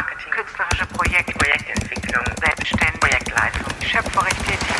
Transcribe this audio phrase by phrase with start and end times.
[0.00, 4.76] Kulturmarketing, künstlerische Projekte, Projektentwicklung, Selbstständigkeit, Projektleitung, schöpferisch tätig.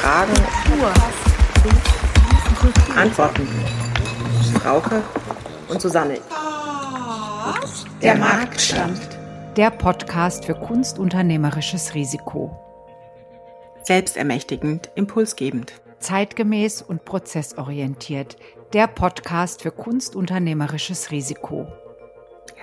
[0.00, 0.32] Fragen,
[2.96, 3.48] Antworten.
[4.60, 5.02] Frauke
[5.68, 6.18] und Susanne.
[8.02, 9.00] Der Marktstand.
[9.56, 12.58] Der Podcast für kunstunternehmerisches Risiko.
[13.82, 15.74] Selbstermächtigend, impulsgebend.
[16.00, 18.36] Zeitgemäß und prozessorientiert.
[18.72, 21.68] Der Podcast für kunstunternehmerisches Risiko.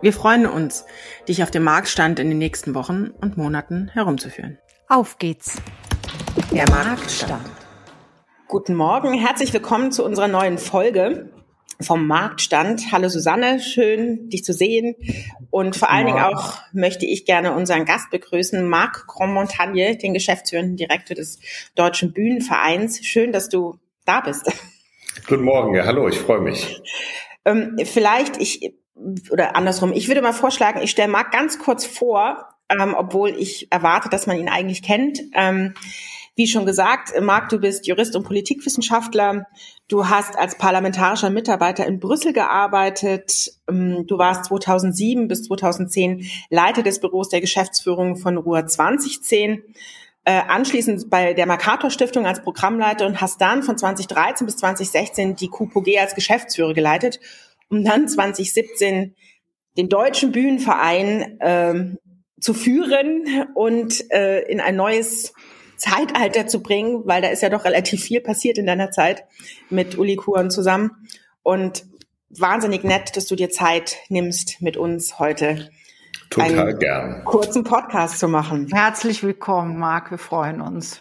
[0.00, 0.84] Wir freuen uns,
[1.26, 4.58] dich auf dem Marktstand in den nächsten Wochen und Monaten herumzuführen.
[4.88, 5.60] Auf geht's!
[6.52, 7.44] Der Marktstand.
[8.46, 11.32] Guten Morgen, herzlich willkommen zu unserer neuen Folge
[11.80, 12.92] vom Marktstand.
[12.92, 14.94] Hallo Susanne, schön dich zu sehen.
[15.50, 20.76] Und vor allen Dingen auch möchte ich gerne unseren Gast begrüßen, Marc Grandmontagne, den geschäftsführenden
[20.76, 21.40] Direktor des
[21.74, 23.04] Deutschen Bühnenvereins.
[23.04, 24.48] Schön, dass du da bist.
[25.26, 26.80] Guten Morgen, ja, hallo, ich freue mich.
[27.44, 28.74] Ähm, vielleicht, ich,
[29.30, 33.68] oder andersrum, ich würde mal vorschlagen, ich stelle Marc ganz kurz vor, ähm, obwohl ich
[33.70, 35.20] erwarte, dass man ihn eigentlich kennt.
[35.34, 35.74] Ähm,
[36.38, 39.46] wie schon gesagt, Marc, du bist Jurist und Politikwissenschaftler.
[39.88, 43.50] Du hast als parlamentarischer Mitarbeiter in Brüssel gearbeitet.
[43.68, 49.64] Ähm, Du warst 2007 bis 2010 Leiter des Büros der Geschäftsführung von Ruhr 2010.
[50.24, 55.34] Äh, anschließend bei der Mercator Stiftung als Programmleiter und hast dann von 2013 bis 2016
[55.34, 57.18] die QPG als Geschäftsführer geleitet
[57.68, 59.14] um dann 2017
[59.76, 61.98] den Deutschen Bühnenverein ähm,
[62.40, 65.32] zu führen und äh, in ein neues
[65.76, 69.24] Zeitalter zu bringen, weil da ist ja doch relativ viel passiert in deiner Zeit
[69.70, 70.90] mit Uli Kuhn zusammen.
[71.42, 71.86] Und
[72.30, 75.70] wahnsinnig nett, dass du dir Zeit nimmst, mit uns heute
[76.30, 77.24] Total einen gern.
[77.24, 78.68] kurzen Podcast zu machen.
[78.72, 81.00] Herzlich willkommen, Marc, wir freuen uns.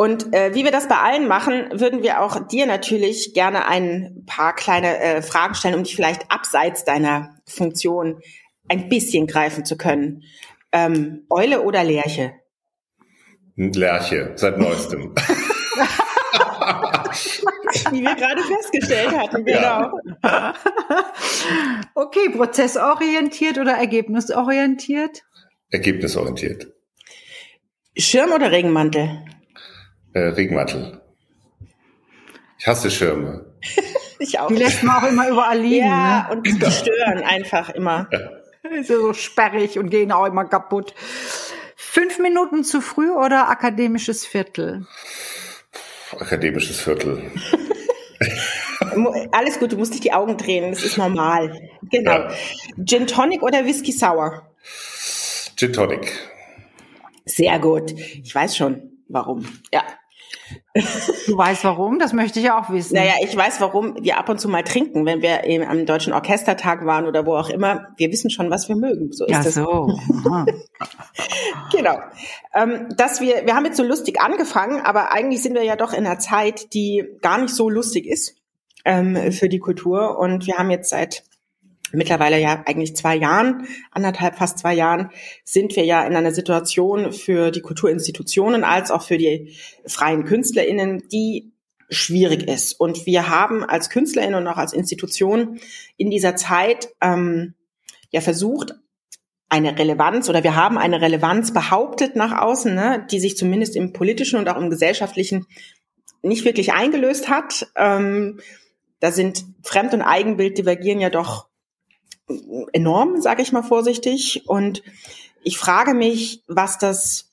[0.00, 4.22] Und äh, wie wir das bei allen machen, würden wir auch dir natürlich gerne ein
[4.24, 8.22] paar kleine äh, Fragen stellen, um dich vielleicht abseits deiner Funktion
[8.66, 10.22] ein bisschen greifen zu können.
[10.72, 12.32] Ähm, Eule oder Lerche?
[13.56, 15.14] Lerche, seit neuestem.
[17.90, 19.92] Wie wir gerade festgestellt hatten, Ja.
[20.22, 20.22] genau.
[21.94, 25.24] Okay, prozessorientiert oder ergebnisorientiert?
[25.68, 26.68] Ergebnisorientiert.
[27.98, 29.26] Schirm oder Regenmantel?
[30.12, 31.00] Äh, Regenmantel.
[32.58, 33.46] Ich hasse Schirme.
[34.22, 34.48] Ich auch.
[34.48, 35.86] Die lässt man auch immer überall liegen.
[35.86, 36.36] Ja, ne?
[36.36, 38.06] und die stören einfach immer.
[38.12, 38.18] Ja
[38.84, 40.94] so sperrig und gehen auch immer kaputt.
[41.76, 44.86] Fünf Minuten zu früh oder akademisches Viertel?
[46.18, 47.30] Akademisches Viertel.
[49.32, 51.68] Alles gut, du musst nicht die Augen drehen, das ist normal.
[51.90, 52.10] Genau.
[52.10, 52.30] Ja.
[52.84, 54.54] Gin Tonic oder Whisky Sour?
[55.56, 56.12] Gin Tonic.
[57.24, 57.92] Sehr gut.
[57.92, 59.46] Ich weiß schon, warum.
[59.72, 59.82] Ja.
[61.26, 61.98] Du weißt warum?
[61.98, 62.94] Das möchte ich auch wissen.
[62.94, 66.12] Naja, ich weiß, warum wir ab und zu mal trinken, wenn wir eben am Deutschen
[66.12, 67.88] Orchestertag waren oder wo auch immer.
[67.96, 69.12] Wir wissen schon, was wir mögen.
[69.12, 69.54] So ist ja, das.
[69.54, 69.98] so.
[71.72, 71.98] Genau.
[72.54, 75.92] Ähm, dass wir, wir haben jetzt so lustig angefangen, aber eigentlich sind wir ja doch
[75.92, 78.36] in einer Zeit, die gar nicht so lustig ist
[78.84, 80.18] ähm, für die Kultur.
[80.18, 81.22] Und wir haben jetzt seit
[81.92, 85.10] mittlerweile ja eigentlich zwei Jahren, anderthalb, fast zwei Jahren,
[85.44, 89.56] sind wir ja in einer Situation für die Kulturinstitutionen als auch für die
[89.86, 91.52] freien KünstlerInnen, die
[91.90, 92.74] schwierig ist.
[92.74, 95.60] Und wir haben als KünstlerInnen und auch als Institution
[95.96, 97.54] in dieser Zeit ähm,
[98.10, 98.74] ja versucht,
[99.48, 103.92] eine Relevanz oder wir haben eine Relevanz behauptet nach außen, ne, die sich zumindest im
[103.92, 105.46] politischen und auch im gesellschaftlichen
[106.22, 107.66] nicht wirklich eingelöst hat.
[107.76, 108.38] Ähm,
[109.00, 111.49] da sind Fremd- und Eigenbild divergieren ja doch
[112.72, 114.44] enorm, sage ich mal vorsichtig.
[114.46, 114.82] Und
[115.42, 117.30] ich frage mich, was das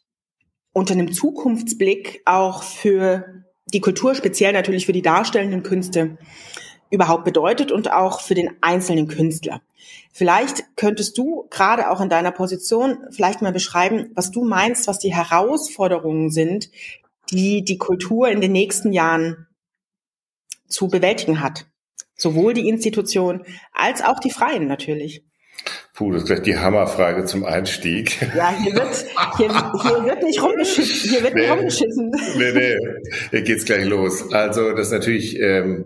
[0.74, 6.18] unter einem Zukunftsblick auch für die Kultur speziell natürlich für die darstellenden Künste
[6.90, 9.62] überhaupt bedeutet und auch für den einzelnen Künstler.
[10.14, 15.00] Vielleicht könntest du gerade auch in deiner Position vielleicht mal beschreiben, was du meinst, was
[15.00, 16.70] die Herausforderungen sind,
[17.32, 19.48] die die Kultur in den nächsten Jahren
[20.68, 21.66] zu bewältigen hat.
[22.18, 23.44] Sowohl die Institution
[23.74, 25.24] als auch die Freien natürlich.
[25.94, 28.22] Puh, das ist gleich die Hammerfrage zum Einstieg.
[28.36, 29.06] Ja, hier wird,
[29.38, 31.10] hier, hier wird nicht rumgeschissen.
[31.10, 32.12] Hier wird nee, nicht rumgeschissen.
[32.38, 32.78] Nee, nee,
[33.31, 34.31] hier geht's gleich los.
[34.31, 35.86] Also das ist natürlich ähm,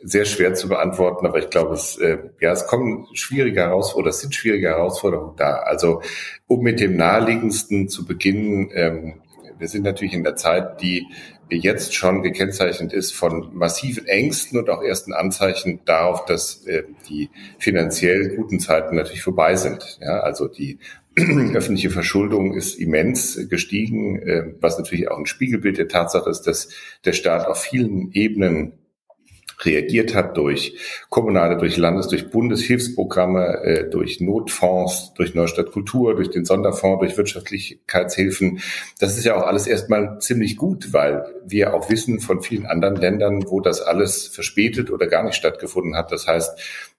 [0.00, 4.20] sehr schwer zu beantworten, aber ich glaube, es, äh, ja, es kommen schwierige Herausforderungen, es
[4.20, 5.54] sind schwierige Herausforderungen da.
[5.58, 6.02] Also
[6.48, 9.22] um mit dem naheliegendsten zu beginnen, ähm,
[9.58, 11.06] wir sind natürlich in der Zeit, die
[11.50, 17.30] jetzt schon gekennzeichnet ist von massiven Ängsten und auch ersten Anzeichen darauf, dass äh, die
[17.58, 19.98] finanziell guten Zeiten natürlich vorbei sind.
[20.00, 20.78] Ja, also die
[21.16, 26.68] öffentliche Verschuldung ist immens gestiegen, äh, was natürlich auch ein Spiegelbild der Tatsache ist, dass
[27.04, 28.72] der Staat auf vielen Ebenen
[29.64, 30.76] reagiert hat durch
[31.08, 37.16] kommunale, durch Landes-, durch Bundeshilfsprogramme, äh, durch Notfonds, durch Neustadt Kultur, durch den Sonderfonds, durch
[37.16, 38.60] Wirtschaftlichkeitshilfen.
[38.98, 42.96] Das ist ja auch alles erstmal ziemlich gut, weil wir auch wissen von vielen anderen
[42.96, 46.12] Ländern, wo das alles verspätet oder gar nicht stattgefunden hat.
[46.12, 46.58] Das heißt,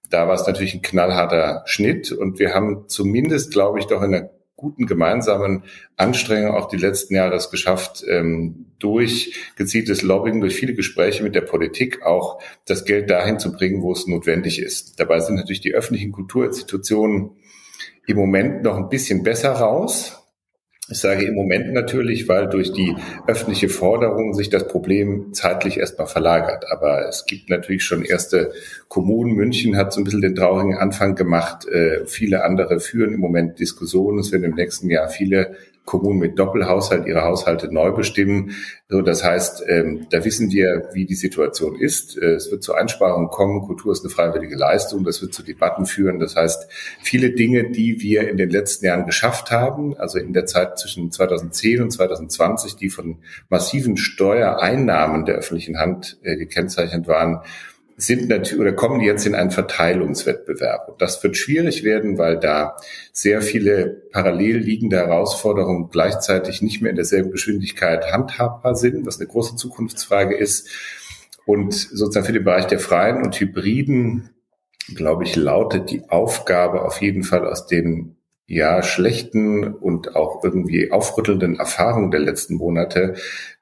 [0.09, 4.11] da war es natürlich ein knallharter Schnitt und wir haben zumindest, glaube ich, doch in
[4.11, 4.29] der
[4.63, 5.63] guten gemeinsamen
[5.97, 11.35] Anstrengungen auch die letzten Jahre es geschafft, ähm, durch gezieltes Lobbying, durch viele Gespräche mit
[11.35, 14.99] der Politik auch das Geld dahin zu bringen, wo es notwendig ist.
[14.99, 17.31] Dabei sind natürlich die öffentlichen Kulturinstitutionen
[18.07, 20.22] im Moment noch ein bisschen besser raus.
[20.89, 22.93] Ich sage im Moment natürlich, weil durch die
[23.25, 26.65] öffentliche Forderung sich das Problem zeitlich erstmal verlagert.
[26.69, 28.51] Aber es gibt natürlich schon erste
[28.89, 29.33] Kommunen.
[29.33, 31.65] München hat so ein bisschen den traurigen Anfang gemacht.
[31.67, 34.19] Äh, viele andere führen im Moment Diskussionen.
[34.19, 38.55] Es werden im nächsten Jahr viele Kommunen mit Doppelhaushalt ihre Haushalte neu bestimmen.
[38.87, 42.17] So, das heißt, ähm, da wissen wir, wie die Situation ist.
[42.17, 43.61] Äh, es wird zu Einsparungen kommen.
[43.63, 45.03] Kultur ist eine freiwillige Leistung.
[45.03, 46.19] Das wird zu Debatten führen.
[46.19, 46.67] Das heißt,
[47.01, 51.11] viele Dinge, die wir in den letzten Jahren geschafft haben, also in der Zeit zwischen
[51.11, 53.17] 2010 und 2020, die von
[53.49, 57.41] massiven Steuereinnahmen der öffentlichen Hand äh, gekennzeichnet waren,
[57.95, 60.89] sind natürlich oder kommen jetzt in einen Verteilungswettbewerb.
[60.89, 62.75] Und das wird schwierig werden, weil da
[63.11, 69.27] sehr viele parallel liegende Herausforderungen gleichzeitig nicht mehr in derselben Geschwindigkeit handhabbar sind, was eine
[69.27, 70.69] große Zukunftsfrage ist.
[71.45, 74.29] Und sozusagen für den Bereich der freien und hybriden,
[74.95, 80.91] glaube ich, lautet die Aufgabe auf jeden Fall aus den ja schlechten und auch irgendwie
[80.91, 83.15] aufrüttelnden Erfahrungen der letzten Monate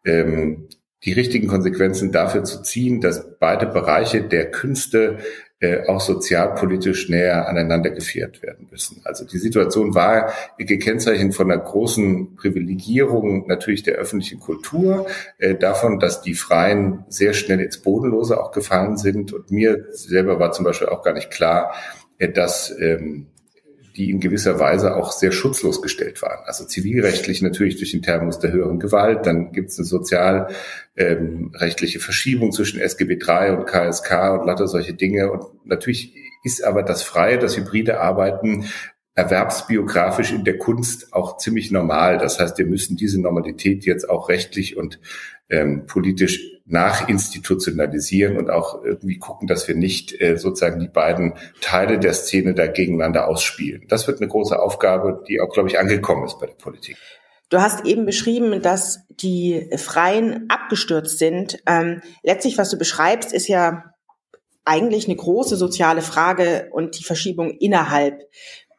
[0.03, 0.67] ähm,
[1.03, 5.17] die richtigen Konsequenzen dafür zu ziehen, dass beide Bereiche der Künste
[5.59, 9.01] äh, auch sozialpolitisch näher aneinander geführt werden müssen.
[9.03, 15.07] Also die Situation war gekennzeichnet von einer großen Privilegierung natürlich der öffentlichen Kultur,
[15.37, 19.33] äh, davon, dass die Freien sehr schnell ins Bodenlose auch gefallen sind.
[19.33, 21.73] Und mir selber war zum Beispiel auch gar nicht klar,
[22.17, 23.27] äh, dass ähm,
[24.01, 26.39] die in gewisser Weise auch sehr schutzlos gestellt waren.
[26.45, 32.01] Also zivilrechtlich natürlich durch den Terminus der höheren Gewalt, dann gibt es eine sozialrechtliche ähm,
[32.01, 35.31] Verschiebung zwischen SGB III und KSK und lauter solche Dinge.
[35.31, 38.65] Und natürlich ist aber das freie, das hybride Arbeiten
[39.13, 42.17] erwerbsbiografisch in der Kunst auch ziemlich normal.
[42.17, 44.99] Das heißt, wir müssen diese Normalität jetzt auch rechtlich und
[45.51, 51.99] ähm, politisch nachinstitutionalisieren und auch irgendwie gucken, dass wir nicht äh, sozusagen die beiden Teile
[51.99, 53.83] der Szene da gegeneinander ausspielen.
[53.89, 56.97] Das wird eine große Aufgabe, die auch, glaube ich, angekommen ist bei der Politik.
[57.49, 61.61] Du hast eben beschrieben, dass die Freien abgestürzt sind.
[61.67, 63.93] Ähm, letztlich, was du beschreibst, ist ja
[64.63, 68.21] eigentlich eine große soziale Frage und die Verschiebung innerhalb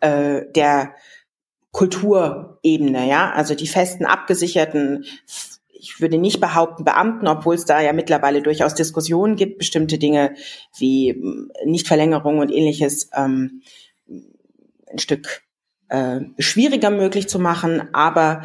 [0.01, 0.95] äh, der
[1.73, 5.05] Kulturebene, ja, also die festen abgesicherten
[5.83, 10.35] ich würde nicht behaupten Beamten, obwohl es da ja mittlerweile durchaus Diskussionen gibt, bestimmte Dinge
[10.79, 13.63] wie hm, Nichtverlängerung und ähnliches ähm,
[14.09, 15.43] ein Stück
[15.89, 17.93] äh, schwieriger möglich zu machen.
[17.93, 18.43] Aber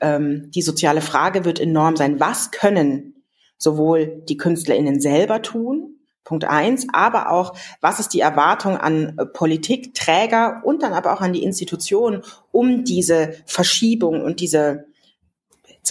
[0.00, 2.20] ähm, die soziale Frage wird enorm sein.
[2.20, 3.24] Was können
[3.56, 9.24] sowohl die KünstlerInnen selber tun, Punkt eins, aber auch, was ist die Erwartung an äh,
[9.24, 12.22] Politikträger und dann aber auch an die Institutionen,
[12.52, 14.86] um diese Verschiebung und diese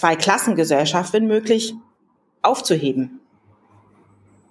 [0.04, 1.72] Zweiklassengesellschaft, wenn möglich,
[2.42, 3.20] aufzuheben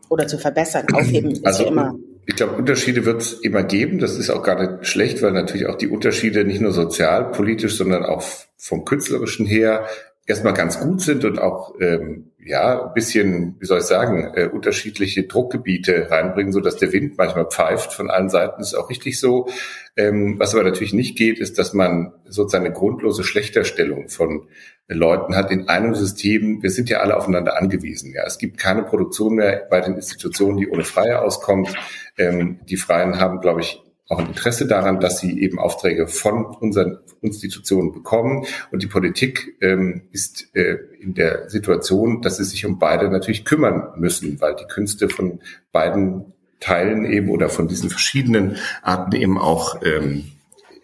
[0.10, 0.88] oder zu verbessern.
[0.94, 1.94] Aufheben ist also, immer.
[2.26, 4.00] Ich glaube, Unterschiede wird es immer geben.
[4.00, 7.78] Das ist auch gar nicht schlecht, weil natürlich auch die Unterschiede nicht nur sozial, politisch,
[7.78, 8.24] sondern auch
[8.58, 9.86] vom künstlerischen her
[10.26, 14.48] erstmal ganz gut sind und auch ähm, ja ein bisschen, wie soll ich sagen, äh,
[14.48, 19.20] unterschiedliche Druckgebiete reinbringen, so dass der Wind manchmal pfeift von allen Seiten, ist auch richtig
[19.20, 19.48] so.
[19.96, 24.48] Ähm, was aber natürlich nicht geht, ist, dass man sozusagen eine grundlose Schlechterstellung von
[24.88, 26.62] Leuten hat in einem System.
[26.62, 28.14] Wir sind ja alle aufeinander angewiesen.
[28.14, 31.74] Ja, es gibt keine Produktion mehr bei den Institutionen, die ohne Freie auskommt.
[32.18, 33.82] Ähm, die Freien haben, glaube ich,
[34.14, 38.46] auch ein Interesse daran, dass sie eben Aufträge von unseren Institutionen bekommen.
[38.72, 43.46] Und die Politik ähm, ist äh, in der Situation, dass sie sich um beide natürlich
[43.46, 45.40] kümmern müssen, weil die Künste von
[45.72, 50.26] beiden Teilen eben oder von diesen verschiedenen Arten eben auch ähm,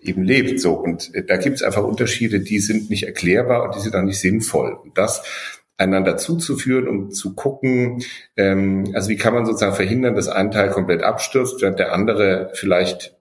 [0.01, 0.59] eben lebt.
[0.59, 3.95] So und äh, da gibt es einfach Unterschiede, die sind nicht erklärbar und die sind
[3.95, 4.73] auch nicht sinnvoll.
[4.73, 5.23] Und das
[5.77, 8.03] einander zuzuführen, um zu gucken,
[8.35, 12.51] ähm, also wie kann man sozusagen verhindern, dass ein Teil komplett abstürzt, während der andere
[12.53, 13.15] vielleicht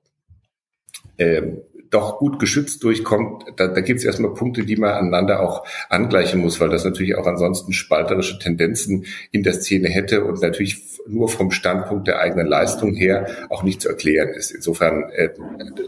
[1.19, 5.67] ähm, doch gut geschützt durchkommt, da, da gibt es erstmal Punkte, die man aneinander auch
[5.89, 10.99] angleichen muss, weil das natürlich auch ansonsten spalterische Tendenzen in der Szene hätte und natürlich
[11.09, 14.51] nur vom Standpunkt der eigenen Leistung her auch nicht zu erklären ist.
[14.51, 15.31] Insofern, äh,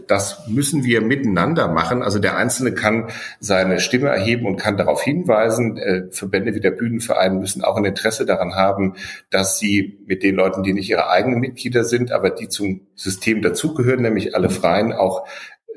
[0.07, 2.01] das müssen wir miteinander machen.
[2.01, 5.77] Also der Einzelne kann seine Stimme erheben und kann darauf hinweisen.
[5.77, 8.95] Äh, Verbände wie der Bühnenverein müssen auch ein Interesse daran haben,
[9.29, 13.41] dass sie mit den Leuten, die nicht ihre eigenen Mitglieder sind, aber die zum System
[13.41, 15.27] dazugehören, nämlich alle Freien, auch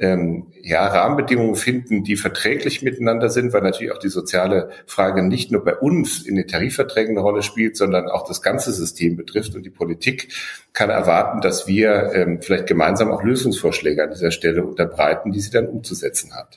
[0.01, 5.53] ähm, ja, Rahmenbedingungen finden, die verträglich miteinander sind, weil natürlich auch die soziale Frage nicht
[5.53, 9.55] nur bei uns in den Tarifverträgen eine Rolle spielt, sondern auch das ganze System betrifft.
[9.55, 10.33] Und die Politik
[10.73, 15.51] kann erwarten, dass wir ähm, vielleicht gemeinsam auch Lösungsvorschläge an dieser Stelle unterbreiten, die sie
[15.51, 16.57] dann umzusetzen hat.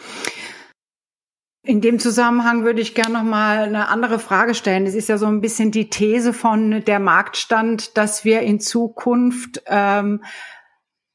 [1.64, 4.86] In dem Zusammenhang würde ich gerne noch mal eine andere Frage stellen.
[4.86, 9.62] Es ist ja so ein bisschen die These von der Marktstand, dass wir in Zukunft
[9.68, 10.24] ähm,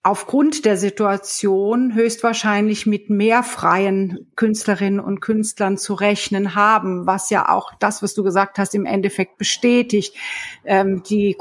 [0.04, 7.48] aufgrund der Situation höchstwahrscheinlich mit mehr freien Künstlerinnen und Künstlern zu rechnen haben, was ja
[7.48, 10.16] auch das, was du gesagt hast, im Endeffekt bestätigt.
[10.64, 11.36] Ähm, die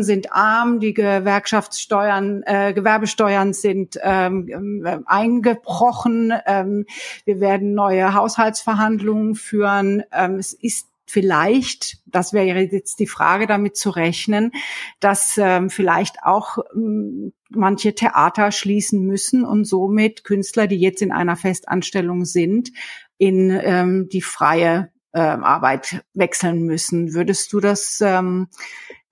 [0.00, 6.32] sind arm, die Gewerkschaftssteuern, äh, Gewerbesteuern sind ähm, äh, eingebrochen.
[6.46, 6.86] Ähm,
[7.26, 10.04] wir werden neue Haushaltsverhandlungen führen.
[10.10, 14.52] Ähm, es ist vielleicht, das wäre jetzt die Frage, damit zu rechnen,
[15.00, 21.12] dass ähm, vielleicht auch ähm, manche Theater schließen müssen und somit Künstler, die jetzt in
[21.12, 22.70] einer Festanstellung sind,
[23.18, 27.14] in ähm, die freie äh, Arbeit wechseln müssen.
[27.14, 28.48] Würdest du das, ähm,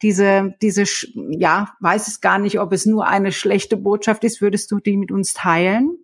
[0.03, 0.85] diese, diese,
[1.31, 4.97] ja, weiß es gar nicht, ob es nur eine schlechte Botschaft ist, würdest du die
[4.97, 6.04] mit uns teilen?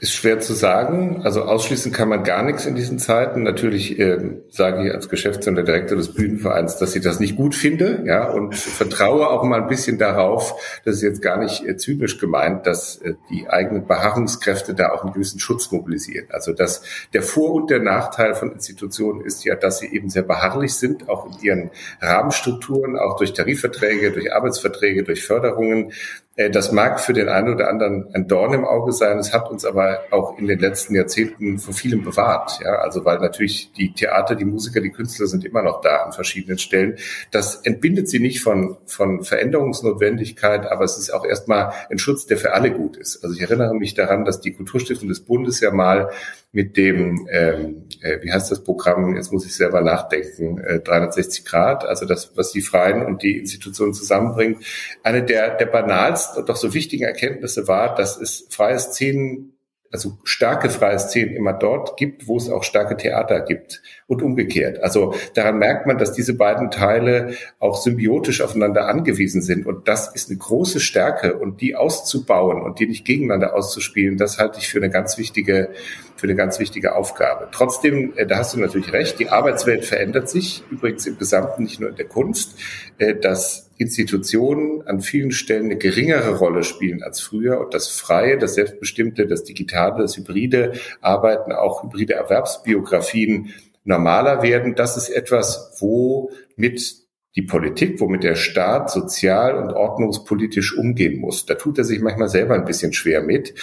[0.00, 1.20] Ist schwer zu sagen.
[1.24, 3.42] Also ausschließen kann man gar nichts in diesen Zeiten.
[3.42, 7.54] Natürlich äh, sage ich als Geschäftsführer und Direktor des Bühnenvereins, dass ich das nicht gut
[7.54, 11.76] finde, ja, und vertraue auch mal ein bisschen darauf, das ist jetzt gar nicht äh,
[11.76, 16.28] zynisch gemeint, dass äh, die eigenen Beharrungskräfte da auch einen gewissen Schutz mobilisieren.
[16.30, 16.80] Also dass
[17.12, 21.10] der Vor- und der Nachteil von Institutionen ist ja, dass sie eben sehr beharrlich sind,
[21.10, 25.92] auch in ihren Rahmenstrukturen, auch durch Tarifverträge, durch Arbeitsverträge, durch Förderungen.
[26.40, 29.18] Äh, das mag für den einen oder anderen ein Dorn im Auge sein.
[29.18, 32.60] Es hat uns aber auch in den letzten Jahrzehnten vor vielem bewahrt.
[32.64, 36.12] Ja, also weil natürlich die Theater, die Musiker, die Künstler sind immer noch da an
[36.12, 36.96] verschiedenen Stellen.
[37.30, 42.38] Das entbindet sie nicht von, von Veränderungsnotwendigkeit, aber es ist auch erstmal ein Schutz, der
[42.38, 43.22] für alle gut ist.
[43.22, 46.10] Also ich erinnere mich daran, dass die Kulturstiftung des Bundes ja mal
[46.52, 51.44] mit dem, ähm, äh, wie heißt das Programm, jetzt muss ich selber nachdenken, äh, 360
[51.44, 54.64] Grad, also das, was die Freien und die Institutionen zusammenbringt.
[55.02, 59.59] Eine der, der banalsten und doch so wichtigen Erkenntnisse war, dass es freie Szenen
[59.92, 64.80] also starke freie Szenen immer dort gibt, wo es auch starke Theater gibt und umgekehrt.
[64.82, 70.14] Also daran merkt man, dass diese beiden Teile auch symbiotisch aufeinander angewiesen sind und das
[70.14, 74.68] ist eine große Stärke und die auszubauen und die nicht gegeneinander auszuspielen, das halte ich
[74.68, 75.70] für eine ganz wichtige
[76.16, 77.48] für eine ganz wichtige Aufgabe.
[77.50, 81.80] Trotzdem, äh, da hast du natürlich recht, die Arbeitswelt verändert sich, übrigens im Gesamten, nicht
[81.80, 82.58] nur in der Kunst,
[82.98, 88.36] äh, dass Institutionen an vielen Stellen eine geringere Rolle spielen als früher und das Freie,
[88.36, 94.74] das Selbstbestimmte, das Digitale, das Hybride Arbeiten, auch hybride Erwerbsbiografien normaler werden.
[94.74, 96.94] Das ist etwas, wo mit
[97.36, 101.46] die Politik, womit der Staat sozial und ordnungspolitisch umgehen muss.
[101.46, 103.54] Da tut er sich manchmal selber ein bisschen schwer mit.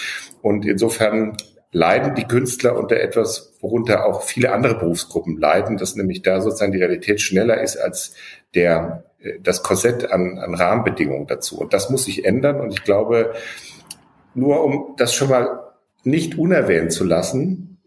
[0.42, 1.36] Und insofern
[1.70, 6.72] leiden die Künstler unter etwas, worunter auch viele andere Berufsgruppen leiden, dass nämlich da sozusagen
[6.72, 8.14] die Realität schneller ist als
[8.54, 9.04] der,
[9.40, 11.58] das Korsett an, an Rahmenbedingungen dazu.
[11.58, 12.60] Und das muss sich ändern.
[12.60, 13.34] Und ich glaube,
[14.34, 15.72] nur um das schon mal
[16.04, 17.78] nicht unerwähnt zu lassen,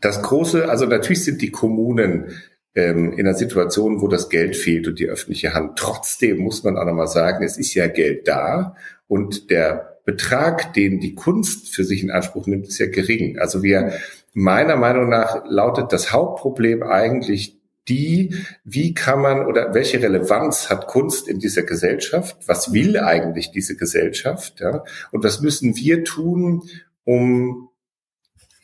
[0.00, 2.32] das große, also natürlich sind die Kommunen
[2.74, 5.78] ähm, in einer Situation, wo das Geld fehlt und die öffentliche Hand.
[5.78, 8.76] Trotzdem muss man auch nochmal sagen, es ist ja Geld da
[9.08, 13.38] und der Betrag, den die Kunst für sich in Anspruch nimmt, ist ja gering.
[13.38, 13.92] Also wir
[14.34, 17.55] meiner Meinung nach lautet das Hauptproblem eigentlich
[17.88, 22.36] die, wie kann man oder welche Relevanz hat Kunst in dieser Gesellschaft?
[22.46, 24.60] Was will eigentlich diese Gesellschaft?
[24.60, 24.84] Ja?
[25.12, 26.68] Und was müssen wir tun,
[27.04, 27.68] um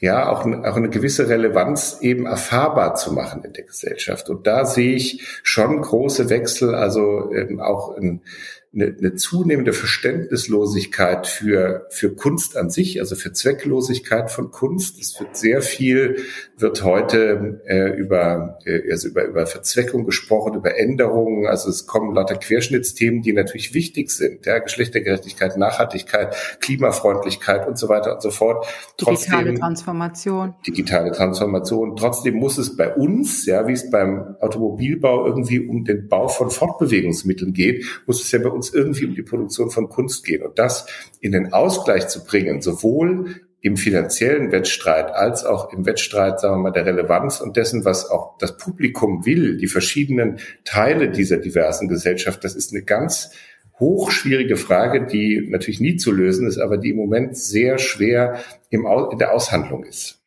[0.01, 4.29] ja auch, auch eine gewisse Relevanz eben erfahrbar zu machen in der Gesellschaft?
[4.29, 8.23] Und da sehe ich schon große Wechsel, also ähm, auch ein,
[8.75, 14.99] eine, eine zunehmende Verständnislosigkeit für, für Kunst an sich, also für Zwecklosigkeit von Kunst.
[14.99, 16.25] Es wird sehr viel,
[16.57, 21.47] wird heute äh, über, äh, also über, über Verzweckung gesprochen, über Änderungen.
[21.47, 24.47] Also es kommen lauter Querschnittsthemen, die natürlich wichtig sind.
[24.47, 28.67] Ja, Geschlechtergerechtigkeit, Nachhaltigkeit, Klimafreundlichkeit und so weiter und so fort.
[28.99, 30.55] Digitale Trotzdem, Transformation.
[30.67, 31.97] Digitale Transformation.
[31.97, 36.51] Trotzdem muss es bei uns, ja, wie es beim Automobilbau irgendwie um den Bau von
[36.51, 40.43] Fortbewegungsmitteln geht, muss es ja bei uns uns irgendwie um die Produktion von Kunst gehen.
[40.43, 40.87] Und das
[41.21, 46.63] in den Ausgleich zu bringen, sowohl im finanziellen Wettstreit als auch im Wettstreit, sagen wir
[46.63, 51.89] mal, der Relevanz und dessen, was auch das Publikum will, die verschiedenen Teile dieser diversen
[51.89, 53.31] Gesellschaft, das ist eine ganz
[53.79, 58.39] hochschwierige Frage, die natürlich nie zu lösen ist, aber die im Moment sehr schwer
[58.71, 60.22] im, in der Aushandlung ist.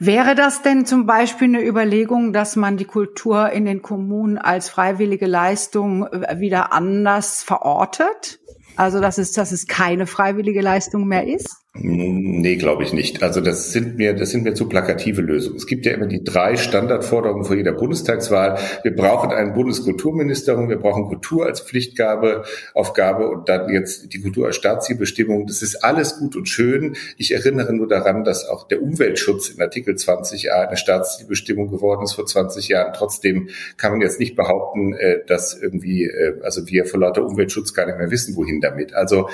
[0.00, 4.68] Wäre das denn zum Beispiel eine Überlegung, dass man die Kultur in den Kommunen als
[4.68, 8.38] freiwillige Leistung äh, wieder anders verortet?
[8.76, 11.56] Also dass es, dass es keine freiwillige Leistung mehr ist?
[11.74, 13.22] Nee, glaube ich nicht.
[13.22, 15.56] Also das sind mir, das sind mir zu plakative Lösungen.
[15.56, 18.58] Es gibt ja immer die drei Standardforderungen vor jeder Bundestagswahl.
[18.82, 24.46] Wir brauchen einen Bundeskulturministerium, wir brauchen Kultur als Pflichtgabe, Aufgabe und dann jetzt die Kultur
[24.46, 25.46] als Staatszielbestimmung.
[25.46, 26.96] Das ist alles gut und schön.
[27.18, 32.14] Ich erinnere nur daran, dass auch der Umweltschutz in Artikel 20a eine Staatszielbestimmung geworden ist
[32.14, 32.94] vor 20 Jahren.
[32.94, 37.74] Trotzdem kann man jetzt nicht behaupten, äh, dass irgendwie, äh, also wir vor lauter Umweltschutz
[37.74, 38.94] gar nicht mehr wissen, wohin damit.
[38.94, 39.28] Also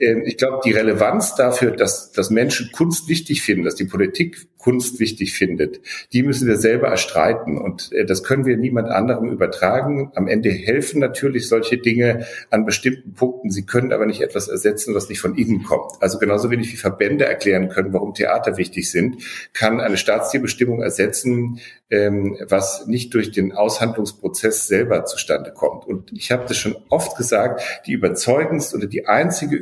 [0.00, 5.00] ich glaube, die Relevanz dafür, dass, dass Menschen Kunst wichtig finden, dass die Politik Kunst
[5.00, 5.80] wichtig findet,
[6.12, 7.58] die müssen wir selber erstreiten.
[7.58, 10.12] Und äh, das können wir niemand anderem übertragen.
[10.14, 13.50] Am Ende helfen natürlich solche Dinge an bestimmten Punkten.
[13.50, 15.92] Sie können aber nicht etwas ersetzen, was nicht von innen kommt.
[16.00, 21.60] Also genauso wenig wie Verbände erklären können, warum Theater wichtig sind, kann eine Staatszielbestimmung ersetzen,
[21.90, 25.86] ähm, was nicht durch den Aushandlungsprozess selber zustande kommt.
[25.86, 29.56] Und ich habe das schon oft gesagt, die überzeugendste oder die einzige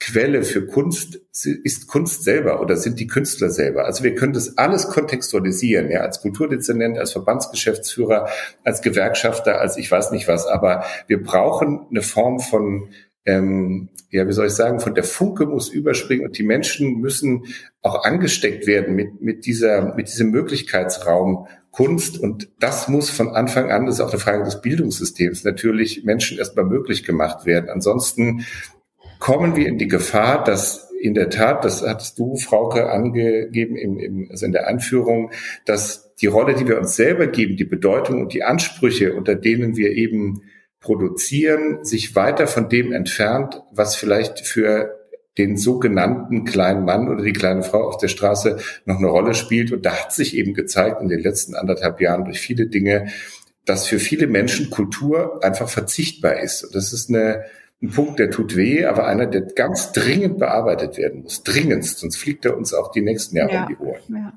[0.00, 3.84] Überzeugungsquelle für Kunst ist Kunst selber oder sind die Künstler selber.
[3.84, 8.28] Also wir können das alles kontextualisieren, ja, als Kulturdezernent, als Verbandsgeschäftsführer,
[8.64, 12.88] als Gewerkschafter, als ich weiß nicht was, aber wir brauchen eine Form von
[13.26, 17.44] ähm, ja, wie soll ich sagen, von der Funke muss überspringen und die Menschen müssen
[17.80, 23.70] auch angesteckt werden mit, mit dieser, mit diesem Möglichkeitsraum Kunst und das muss von Anfang
[23.70, 27.70] an, das ist auch eine Frage des Bildungssystems, natürlich Menschen erstmal möglich gemacht werden.
[27.70, 28.44] Ansonsten
[29.20, 33.98] kommen wir in die Gefahr, dass in der Tat, das hattest du, Frauke, angegeben im,
[33.98, 35.30] im, also in der Anführung,
[35.64, 39.76] dass die Rolle, die wir uns selber geben, die Bedeutung und die Ansprüche, unter denen
[39.76, 40.42] wir eben
[40.80, 44.98] produzieren, sich weiter von dem entfernt, was vielleicht für
[45.38, 49.72] den sogenannten kleinen Mann oder die kleine Frau auf der Straße noch eine Rolle spielt.
[49.72, 53.08] Und da hat sich eben gezeigt in den letzten anderthalb Jahren durch viele Dinge,
[53.64, 56.64] dass für viele Menschen Kultur einfach verzichtbar ist.
[56.64, 57.44] Und das ist eine,
[57.82, 61.42] ein Punkt, der tut weh, aber einer, der ganz dringend bearbeitet werden muss.
[61.42, 64.00] Dringendst, sonst fliegt er uns auch die nächsten Jahre ja, um die Ohren.
[64.10, 64.32] Ja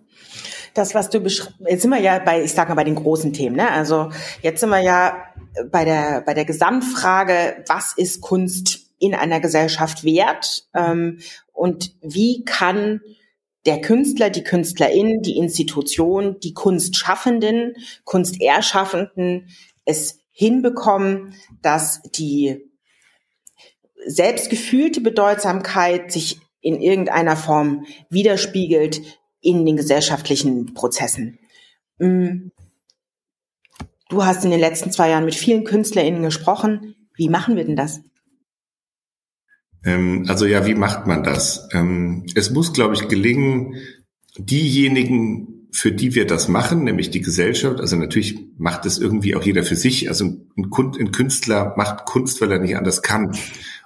[0.73, 3.34] das, was du beschreibst, jetzt sind wir ja bei, ich sage mal, bei den großen
[3.34, 3.71] Themen, ne?
[3.71, 4.10] Also
[4.41, 5.23] jetzt sind wir ja
[5.71, 10.67] bei der, bei der Gesamtfrage, was ist Kunst in einer Gesellschaft wert?
[10.73, 11.19] Ähm,
[11.51, 13.01] und wie kann
[13.65, 19.49] der Künstler, die Künstlerin, die Institution, die Kunstschaffenden, Kunsterschaffenden
[19.86, 22.73] es hinbekommen, dass die
[24.06, 29.02] selbstgefühlte Bedeutsamkeit sich in irgendeiner Form widerspiegelt
[29.42, 31.39] in den gesellschaftlichen Prozessen.
[32.00, 32.50] Mm.
[34.10, 36.96] Du hast in den letzten zwei Jahren mit vielen KünstlerInnen gesprochen.
[37.16, 38.02] Wie machen wir denn das?
[39.84, 41.68] Ähm, also ja, wie macht man das?
[41.74, 43.76] Ähm, es muss, glaube ich, gelingen,
[44.38, 49.44] diejenigen, für die wir das machen, nämlich die Gesellschaft, also natürlich macht es irgendwie auch
[49.44, 50.08] jeder für sich.
[50.08, 53.36] Also ein, Künstler macht Kunst, weil er nicht anders kann.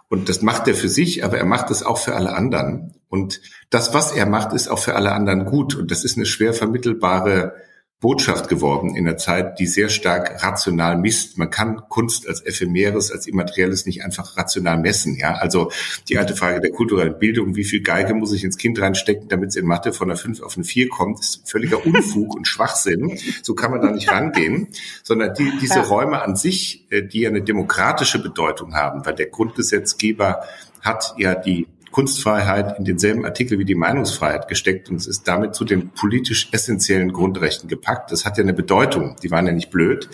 [0.09, 2.95] Und das macht er für sich, aber er macht es auch für alle anderen.
[3.09, 5.75] Und das, was er macht, ist auch für alle anderen gut.
[5.75, 7.55] Und das ist eine schwer vermittelbare
[7.99, 11.39] Botschaft geworden in der Zeit, die sehr stark rational misst.
[11.39, 15.15] Man kann Kunst als ephemeres, als immaterielles nicht einfach rational messen.
[15.17, 15.71] Ja, also
[16.07, 19.49] die alte Frage der kulturellen Bildung, wie viel Geige muss ich ins Kind reinstecken, damit
[19.49, 23.17] es in Mathe von einer 5 auf eine 4 kommt, ist völliger Unfug und Schwachsinn.
[23.41, 24.67] So kann man da nicht rangehen,
[25.01, 29.27] sondern die, diese Räume an sich, äh, die ja eine demokratische Bedeutung haben, weil der
[29.27, 30.43] Grundgesetzgeber
[30.81, 31.65] hat ja die
[31.97, 36.49] Kunstfreiheit in denselben Artikel wie die Meinungsfreiheit gesteckt und es ist damit zu den politisch
[36.51, 38.11] essentiellen Grundrechten gepackt.
[38.11, 40.07] Das hat ja eine Bedeutung, die waren ja nicht blöd.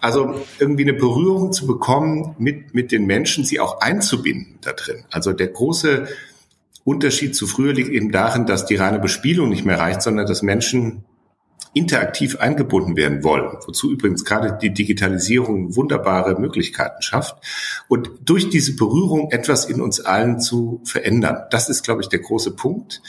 [0.00, 5.04] Also irgendwie eine Berührung zu bekommen mit, mit den Menschen, sie auch einzubinden da drin.
[5.12, 6.08] Also der große
[6.82, 10.42] Unterschied zu früher liegt eben darin, dass die reine Bespielung nicht mehr reicht, sondern dass
[10.42, 11.04] Menschen
[11.74, 17.36] interaktiv eingebunden werden wollen, wozu übrigens gerade die Digitalisierung wunderbare Möglichkeiten schafft
[17.88, 21.42] und durch diese Berührung etwas in uns allen zu verändern.
[21.50, 23.02] Das ist, glaube ich, der große Punkt.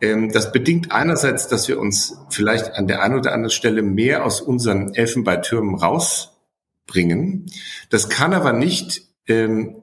[0.00, 4.24] Ähm, das bedingt einerseits, dass wir uns vielleicht an der einen oder anderen Stelle mehr
[4.24, 7.46] aus unseren Elfenbeintürmen rausbringen.
[7.90, 9.82] Das kann aber nicht ähm,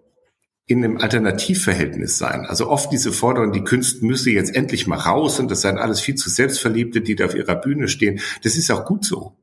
[0.70, 2.46] in einem Alternativverhältnis sein.
[2.46, 6.00] Also oft diese Forderung, die Künste müsse jetzt endlich mal raus und das seien alles
[6.00, 8.20] viel zu Selbstverliebte, die da auf ihrer Bühne stehen.
[8.44, 9.34] Das ist auch gut so.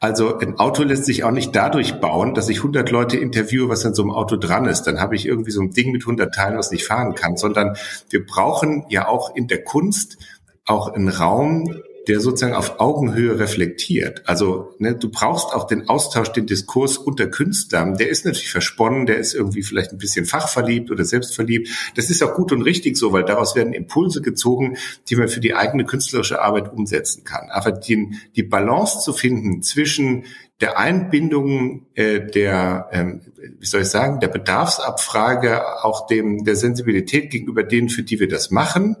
[0.00, 3.86] Also ein Auto lässt sich auch nicht dadurch bauen, dass ich 100 Leute interviewe, was
[3.86, 4.82] in so einem Auto dran ist.
[4.82, 7.78] Dann habe ich irgendwie so ein Ding mit 100 Teilen, was nicht fahren kann, sondern
[8.10, 10.18] wir brauchen ja auch in der Kunst
[10.66, 14.22] auch einen Raum, der sozusagen auf Augenhöhe reflektiert.
[14.26, 17.96] Also ne, du brauchst auch den Austausch, den Diskurs unter Künstlern.
[17.96, 21.68] Der ist natürlich versponnen, der ist irgendwie vielleicht ein bisschen fachverliebt oder selbstverliebt.
[21.96, 24.76] Das ist auch gut und richtig so, weil daraus werden Impulse gezogen,
[25.08, 27.48] die man für die eigene künstlerische Arbeit umsetzen kann.
[27.50, 30.24] Aber die, die Balance zu finden zwischen
[30.60, 33.20] der Einbindung äh, der, ähm,
[33.58, 38.28] wie soll ich sagen, der Bedarfsabfrage, auch dem der Sensibilität gegenüber denen, für die wir
[38.28, 38.96] das machen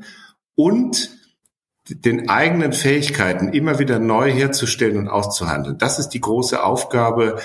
[0.54, 1.15] und
[1.88, 5.78] den eigenen Fähigkeiten immer wieder neu herzustellen und auszuhandeln.
[5.78, 7.38] Das ist die große Aufgabe.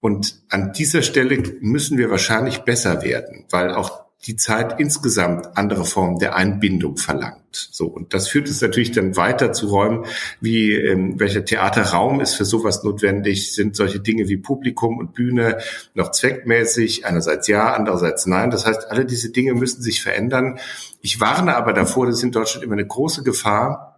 [0.00, 5.84] Und an dieser Stelle müssen wir wahrscheinlich besser werden, weil auch die Zeit insgesamt andere
[5.84, 7.68] Formen der Einbindung verlangt.
[7.70, 10.06] So und das führt es natürlich dann weiter zu Räumen,
[10.40, 13.52] wie ähm, welcher Theaterraum ist für sowas notwendig?
[13.52, 15.58] Sind solche Dinge wie Publikum und Bühne
[15.94, 17.06] noch zweckmäßig?
[17.06, 18.50] Einerseits ja, andererseits nein.
[18.50, 20.58] Das heißt, alle diese Dinge müssen sich verändern.
[21.00, 23.93] Ich warne aber davor, das ist in Deutschland immer eine große Gefahr,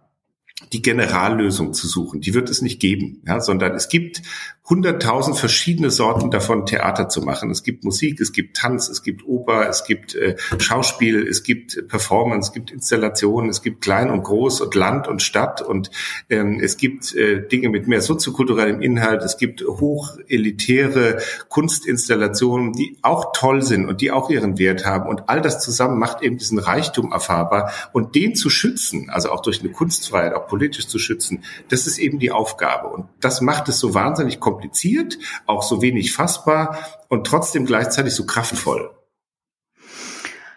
[0.73, 2.19] die Generallösung zu suchen.
[2.21, 4.21] Die wird es nicht geben, ja, sondern es gibt
[4.69, 7.49] hunderttausend verschiedene Sorten davon, Theater zu machen.
[7.51, 11.87] Es gibt Musik, es gibt Tanz, es gibt Oper, es gibt äh, Schauspiel, es gibt
[11.87, 15.89] Performance, es gibt Installationen, es gibt Klein und Groß und Land und Stadt und
[16.29, 23.31] ähm, es gibt äh, Dinge mit mehr soziokulturellem Inhalt, es gibt hochelitäre Kunstinstallationen, die auch
[23.33, 26.59] toll sind und die auch ihren Wert haben und all das zusammen macht eben diesen
[26.59, 31.43] Reichtum erfahrbar und den zu schützen, also auch durch eine Kunstfreiheit, auch politisch zu schützen,
[31.69, 36.13] das ist eben die Aufgabe und das macht es so wahnsinnig kompliziert auch so wenig
[36.13, 36.77] fassbar
[37.09, 38.91] und trotzdem gleichzeitig so kraftvoll.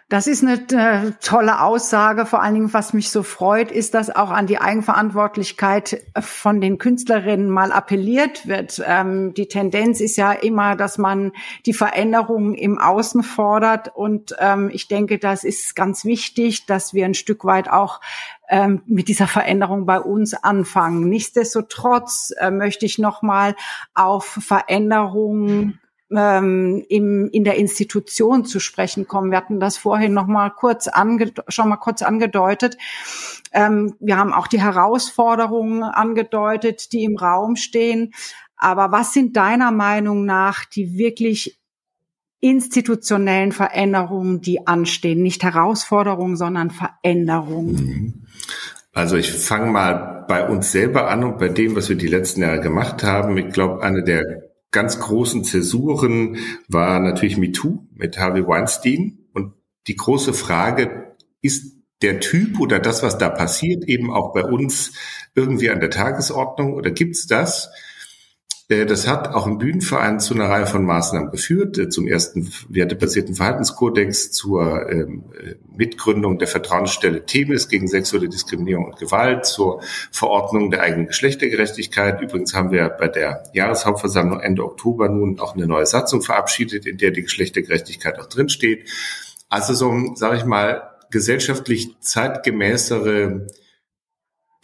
[0.09, 2.25] Das ist eine äh, tolle Aussage.
[2.25, 6.77] Vor allen Dingen, was mich so freut, ist, dass auch an die Eigenverantwortlichkeit von den
[6.79, 8.83] Künstlerinnen mal appelliert wird.
[8.85, 11.31] Ähm, die Tendenz ist ja immer, dass man
[11.65, 13.95] die Veränderungen im Außen fordert.
[13.95, 18.01] Und ähm, ich denke, das ist ganz wichtig, dass wir ein Stück weit auch
[18.51, 21.07] ähm, mit dieser Veränderung bei uns anfangen.
[21.07, 23.55] Nichtsdestotrotz äh, möchte ich nochmal
[23.93, 25.79] auf Veränderungen
[26.13, 29.31] ähm, im, in der Institution zu sprechen kommen.
[29.31, 32.77] Wir hatten das vorhin noch mal kurz ange schon mal kurz angedeutet.
[33.53, 38.13] Ähm, wir haben auch die Herausforderungen angedeutet, die im Raum stehen.
[38.57, 41.60] Aber was sind deiner Meinung nach die wirklich
[42.41, 45.21] institutionellen Veränderungen, die anstehen?
[45.21, 47.75] Nicht Herausforderungen, sondern Veränderungen.
[47.75, 48.13] Mhm.
[48.93, 52.41] Also ich fange mal bei uns selber an und bei dem, was wir die letzten
[52.41, 53.37] Jahre gemacht haben.
[53.37, 59.19] Ich glaube, eine der ganz großen Zäsuren war natürlich MeToo mit Harvey Weinstein.
[59.33, 59.53] Und
[59.87, 64.93] die große Frage, ist der Typ oder das, was da passiert, eben auch bei uns
[65.35, 67.69] irgendwie an der Tagesordnung oder gibt's das?
[68.71, 71.77] Äh, das hat auch im Bühnenverein zu einer Reihe von Maßnahmen geführt.
[71.77, 78.85] Äh, zum ersten wertebasierten Verhaltenskodex, zur ähm, äh, Mitgründung der Vertrauensstelle Themis gegen sexuelle Diskriminierung
[78.85, 79.81] und Gewalt, zur
[80.11, 82.21] Verordnung der eigenen Geschlechtergerechtigkeit.
[82.21, 86.97] Übrigens haben wir bei der Jahreshauptversammlung Ende Oktober nun auch eine neue Satzung verabschiedet, in
[86.97, 88.89] der die Geschlechtergerechtigkeit auch drinsteht.
[89.49, 93.47] Also so, sage ich mal, gesellschaftlich zeitgemäßere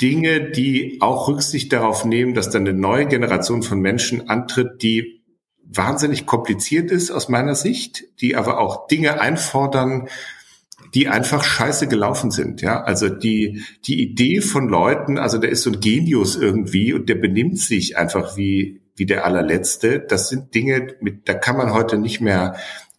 [0.02, 5.24] Dinge, die auch Rücksicht darauf nehmen, dass dann eine neue Generation von Menschen antritt, die
[5.64, 10.08] wahnsinnig kompliziert ist aus meiner Sicht, die aber auch Dinge einfordern,
[10.94, 12.82] die einfach scheiße gelaufen sind, ja.
[12.82, 17.16] Also die, die Idee von Leuten, also der ist so ein Genius irgendwie und der
[17.16, 20.00] benimmt sich einfach wie, wie der allerletzte.
[20.00, 22.56] Das sind Dinge, mit, da kann man heute nicht mehr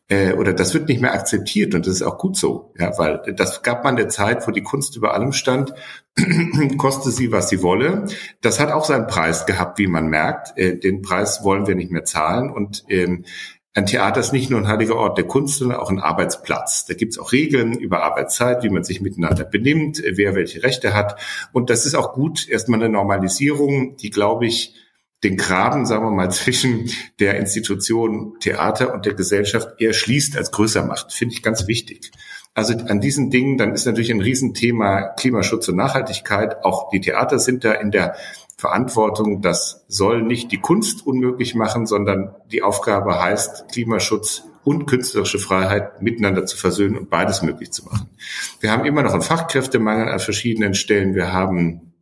[0.09, 3.35] äh, oder das wird nicht mehr akzeptiert und das ist auch gut so, ja, weil
[3.37, 5.75] das gab man der Zeit, wo die Kunst über allem stand,
[6.79, 8.07] koste sie, was sie wolle.
[8.41, 10.57] Das hat auch seinen Preis gehabt, wie man merkt.
[10.57, 13.25] Äh, den Preis wollen wir nicht mehr zahlen und ähm,
[13.75, 16.87] ein Theater ist nicht nur ein heiliger Ort der Kunst, sondern auch ein Arbeitsplatz.
[16.87, 20.95] Da gibt es auch Regeln über Arbeitszeit, wie man sich miteinander benimmt, wer welche Rechte
[20.95, 21.21] hat.
[21.53, 24.75] Und das ist auch gut, erstmal eine Normalisierung, die, glaube ich,
[25.25, 30.51] den Graben, sagen wir mal, zwischen der Institution Theater und der Gesellschaft eher schließt als
[30.51, 31.13] größer macht.
[31.13, 32.11] Finde ich ganz wichtig.
[32.55, 36.65] Also an diesen Dingen, dann ist natürlich ein Riesenthema Klimaschutz und Nachhaltigkeit.
[36.65, 38.17] Auch die Theater sind da in der
[38.57, 39.43] Verantwortung.
[39.43, 46.03] Das soll nicht die Kunst unmöglich machen, sondern die Aufgabe heißt, Klimaschutz und künstlerische Freiheit
[46.03, 48.11] miteinander zu versöhnen und beides möglich zu machen.
[48.59, 51.15] Wir haben immer noch einen Fachkräftemangel an verschiedenen Stellen.
[51.15, 51.93] Wir haben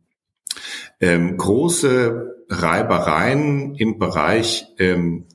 [0.99, 5.25] ähm, große Reibereien im Bereich ähm,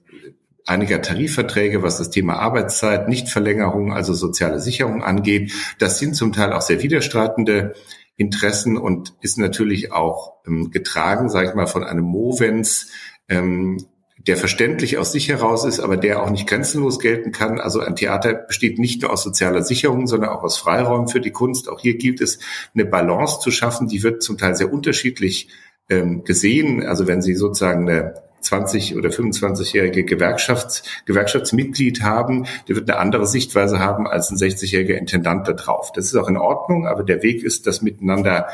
[0.66, 5.52] einiger Tarifverträge, was das Thema Arbeitszeit, Nichtverlängerung, also soziale Sicherung angeht.
[5.78, 7.74] Das sind zum Teil auch sehr widerstreitende
[8.16, 12.88] Interessen und ist natürlich auch ähm, getragen, sage ich mal, von einem Movens,
[13.28, 13.84] ähm,
[14.18, 17.60] der verständlich aus sich heraus ist, aber der auch nicht grenzenlos gelten kann.
[17.60, 21.32] Also ein Theater besteht nicht nur aus sozialer Sicherung, sondern auch aus Freiräumen für die
[21.32, 21.68] Kunst.
[21.68, 22.38] Auch hier gilt es,
[22.72, 23.88] eine Balance zu schaffen.
[23.88, 25.48] Die wird zum Teil sehr unterschiedlich
[25.88, 26.84] ähm, gesehen.
[26.86, 33.26] Also wenn Sie sozusagen eine 20 oder 25-jährige Gewerkschafts Gewerkschaftsmitglied haben, der wird eine andere
[33.26, 35.92] Sichtweise haben als ein 60-jähriger Intendant da drauf.
[35.92, 38.48] Das ist auch in Ordnung, aber der Weg ist, das miteinander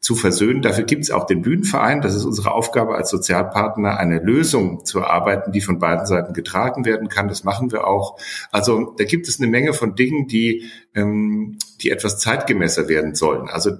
[0.00, 0.62] zu versöhnen.
[0.62, 2.00] Dafür gibt es auch den Bühnenverein.
[2.00, 6.84] Das ist unsere Aufgabe als Sozialpartner, eine Lösung zu erarbeiten, die von beiden Seiten getragen
[6.84, 7.28] werden kann.
[7.28, 8.16] Das machen wir auch.
[8.52, 13.48] Also da gibt es eine Menge von Dingen, die, ähm, die etwas zeitgemäßer werden sollen.
[13.48, 13.72] Also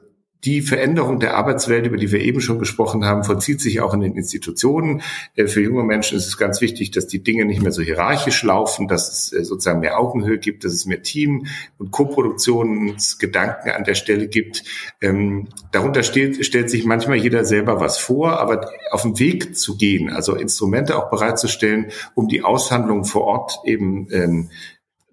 [0.45, 4.01] die Veränderung der Arbeitswelt, über die wir eben schon gesprochen haben, vollzieht sich auch in
[4.01, 5.03] den Institutionen.
[5.35, 8.43] Äh, für junge Menschen ist es ganz wichtig, dass die Dinge nicht mehr so hierarchisch
[8.45, 11.47] laufen, dass es äh, sozusagen mehr Augenhöhe gibt, dass es mehr Team-
[11.79, 14.63] und Co-Produktionsgedanken an der Stelle gibt.
[15.01, 19.77] Ähm, darunter steht, stellt sich manchmal jeder selber was vor, aber auf den Weg zu
[19.77, 24.51] gehen, also Instrumente auch bereitzustellen, um die Aushandlung vor Ort eben ähm,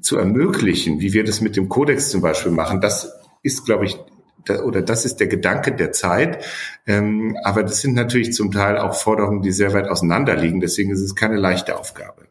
[0.01, 3.11] zu ermöglichen, wie wir das mit dem Kodex zum Beispiel machen, das
[3.41, 3.97] ist, glaube ich,
[4.49, 6.43] oder das ist der Gedanke der Zeit.
[6.87, 10.59] Ähm, aber das sind natürlich zum Teil auch Forderungen, die sehr weit auseinander liegen.
[10.59, 12.24] Deswegen ist es keine leichte Aufgabe.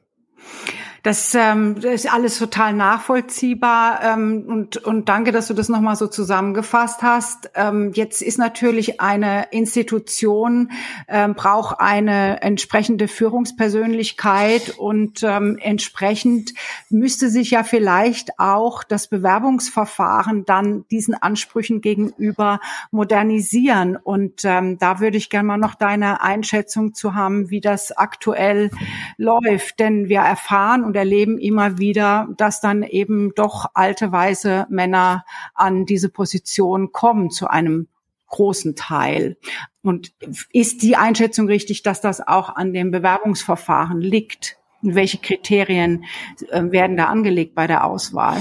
[1.04, 6.06] Das, ähm, ist alles total nachvollziehbar ähm, und, und danke, dass du das nochmal so
[6.06, 7.50] zusammengefasst hast.
[7.54, 10.70] Ähm, jetzt ist natürlich eine Institution,
[11.06, 16.54] ähm, braucht eine entsprechende Führungspersönlichkeit und ähm, entsprechend
[16.88, 22.60] müsste sich ja vielleicht auch das Bewerbungsverfahren dann diesen Ansprüchen gegenüber
[22.92, 23.96] modernisieren.
[23.96, 28.70] Und ähm, da würde ich gerne mal noch deine Einschätzung zu haben, wie das aktuell
[29.18, 29.80] läuft.
[29.80, 35.86] Denn wir erfahren und erleben immer wieder, dass dann eben doch alte weiße Männer an
[35.86, 37.88] diese Position kommen zu einem
[38.28, 39.36] großen Teil.
[39.82, 40.12] Und
[40.52, 44.56] ist die Einschätzung richtig, dass das auch an dem Bewerbungsverfahren liegt?
[44.82, 46.04] Und welche Kriterien
[46.50, 48.38] äh, werden da angelegt bei der Auswahl?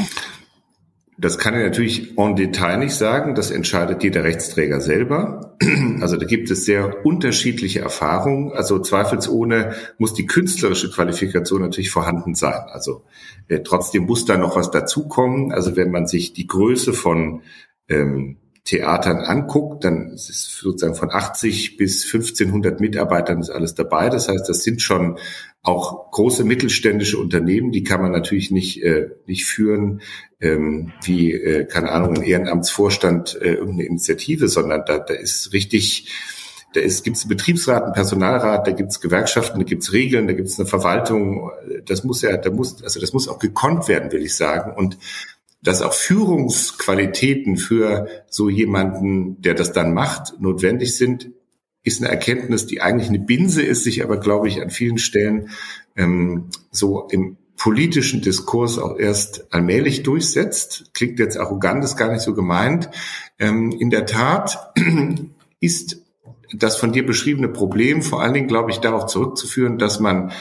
[1.24, 3.34] Das kann ich natürlich en Detail nicht sagen.
[3.34, 5.56] Das entscheidet jeder Rechtsträger selber.
[6.02, 8.52] Also da gibt es sehr unterschiedliche Erfahrungen.
[8.52, 12.66] Also zweifelsohne muss die künstlerische Qualifikation natürlich vorhanden sein.
[12.68, 13.06] Also
[13.48, 15.54] äh, trotzdem muss da noch was dazukommen.
[15.54, 17.44] Also wenn man sich die Größe von
[17.88, 24.10] ähm, Theatern anguckt, dann ist es sozusagen von 80 bis 1500 Mitarbeitern ist alles dabei.
[24.10, 25.18] Das heißt, das sind schon
[25.64, 30.02] auch große mittelständische Unternehmen, die kann man natürlich nicht, äh, nicht führen
[30.42, 36.12] ähm, wie, äh, keine Ahnung, ein Ehrenamtsvorstand äh, irgendeine Initiative, sondern da, da ist richtig,
[36.74, 39.94] da ist, gibt es einen Betriebsrat, einen Personalrat, da gibt es Gewerkschaften, da gibt es
[39.94, 41.50] Regeln, da gibt es eine Verwaltung.
[41.86, 44.74] Das muss ja, da muss, also das muss auch gekonnt werden, will ich sagen.
[44.76, 44.98] Und
[45.62, 51.30] dass auch Führungsqualitäten für so jemanden, der das dann macht, notwendig sind,
[51.84, 55.50] ist eine Erkenntnis, die eigentlich eine Binse ist, sich aber, glaube ich, an vielen Stellen
[55.96, 60.92] ähm, so im politischen Diskurs auch erst allmählich durchsetzt.
[60.94, 62.90] Klingt jetzt arrogant, ist gar nicht so gemeint.
[63.38, 64.74] Ähm, in der Tat
[65.60, 66.02] ist
[66.54, 70.32] das von dir beschriebene Problem vor allen Dingen, glaube ich, darauf zurückzuführen, dass man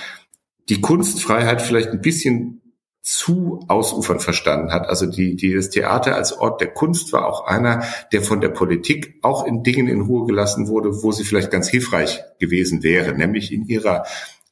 [0.69, 2.62] die Kunstfreiheit vielleicht ein bisschen
[3.03, 4.89] zu ausufern verstanden hat.
[4.89, 8.49] Also die, die, das Theater als Ort der Kunst war auch einer, der von der
[8.49, 13.13] Politik auch in Dingen in Ruhe gelassen wurde, wo sie vielleicht ganz hilfreich gewesen wäre,
[13.13, 14.05] nämlich in ihrer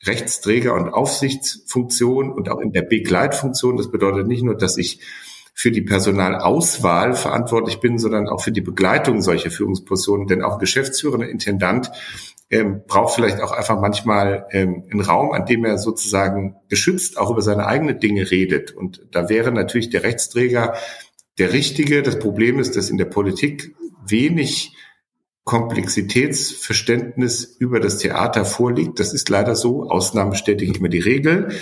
[0.05, 3.77] Rechtsträger- und Aufsichtsfunktion und auch in der Begleitfunktion.
[3.77, 5.01] Das bedeutet nicht nur, dass ich
[5.55, 10.27] für die Personalauswahl verantwortlich bin, sondern auch für die Begleitung solcher Führungspositionen.
[10.27, 11.91] Denn auch Geschäftsführer Intendant
[12.51, 17.31] ähm, braucht vielleicht auch einfach manchmal ähm, einen Raum, an dem er sozusagen geschützt auch
[17.31, 18.73] über seine eigenen Dinge redet.
[18.73, 20.75] Und da wäre natürlich der Rechtsträger
[21.39, 22.03] der Richtige.
[22.03, 24.75] Das Problem ist, dass in der Politik wenig
[25.45, 28.99] Komplexitätsverständnis über das Theater vorliegt.
[28.99, 29.89] Das ist leider so.
[29.89, 31.55] Ausnahmen bestätigen immer die Regel.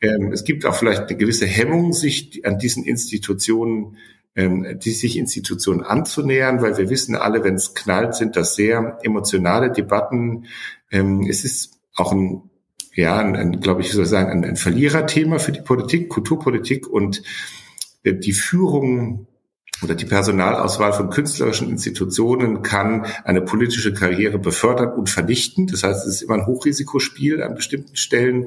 [0.00, 3.96] ähm, es gibt auch vielleicht eine gewisse Hemmung, sich an diesen Institutionen
[4.34, 8.98] ähm, die sich Institutionen anzunähern, weil wir wissen alle, wenn es knallt, sind das sehr
[9.02, 10.46] emotionale Debatten.
[10.90, 12.50] Ähm, es ist auch ein
[12.94, 17.22] ja, ein, ein glaube ich, soll sagen, ein, ein Verliererthema für die Politik, Kulturpolitik und
[18.02, 19.26] äh, die Führung
[19.82, 25.66] oder die Personalauswahl von künstlerischen Institutionen kann eine politische Karriere befördern und vernichten.
[25.66, 28.46] Das heißt, es ist immer ein Hochrisikospiel an bestimmten Stellen.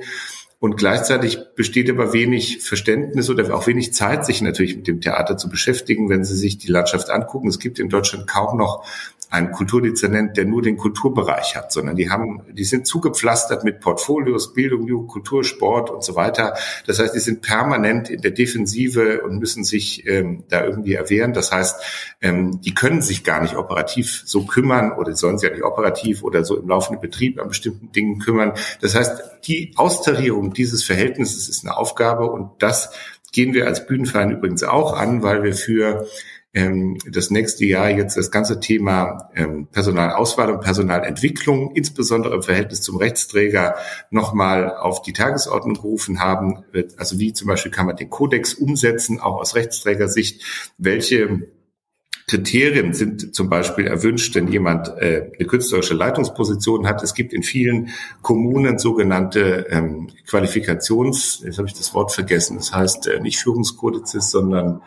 [0.60, 5.38] Und gleichzeitig besteht aber wenig Verständnis oder auch wenig Zeit, sich natürlich mit dem Theater
[5.38, 7.50] zu beschäftigen, wenn Sie sich die Landschaft angucken.
[7.50, 8.86] Es gibt in Deutschland kaum noch
[9.30, 14.54] einen Kulturdezernent, der nur den Kulturbereich hat, sondern die haben, die sind zugepflastert mit Portfolios,
[14.54, 16.56] Bildung, Jugend, Kultur, Sport und so weiter.
[16.86, 21.34] Das heißt, die sind permanent in der Defensive und müssen sich ähm, da irgendwie erwehren.
[21.34, 25.56] Das heißt, ähm, die können sich gar nicht operativ so kümmern oder sollen sich ja
[25.56, 28.54] nicht operativ oder so im laufenden Betrieb an bestimmten Dingen kümmern.
[28.82, 32.92] Das heißt, die Austarierung dieses Verhältnisses ist eine Aufgabe und das
[33.32, 36.08] gehen wir als Bühnenverein übrigens auch an, weil wir für
[36.56, 42.82] ähm, das nächste Jahr jetzt das ganze Thema ähm, Personalauswahl und Personalentwicklung, insbesondere im Verhältnis
[42.82, 43.76] zum Rechtsträger,
[44.10, 46.64] nochmal auf die Tagesordnung gerufen haben.
[46.98, 51.42] Also wie zum Beispiel kann man den Kodex umsetzen, auch aus Rechtsträgersicht, welche
[52.28, 57.04] Kriterien sind zum Beispiel erwünscht, wenn jemand äh, eine künstlerische Leitungsposition hat.
[57.04, 57.90] Es gibt in vielen
[58.24, 64.32] Kommunen sogenannte ähm, Qualifikations, jetzt habe ich das Wort vergessen, das heißt äh, nicht Führungskodizes,
[64.32, 64.82] sondern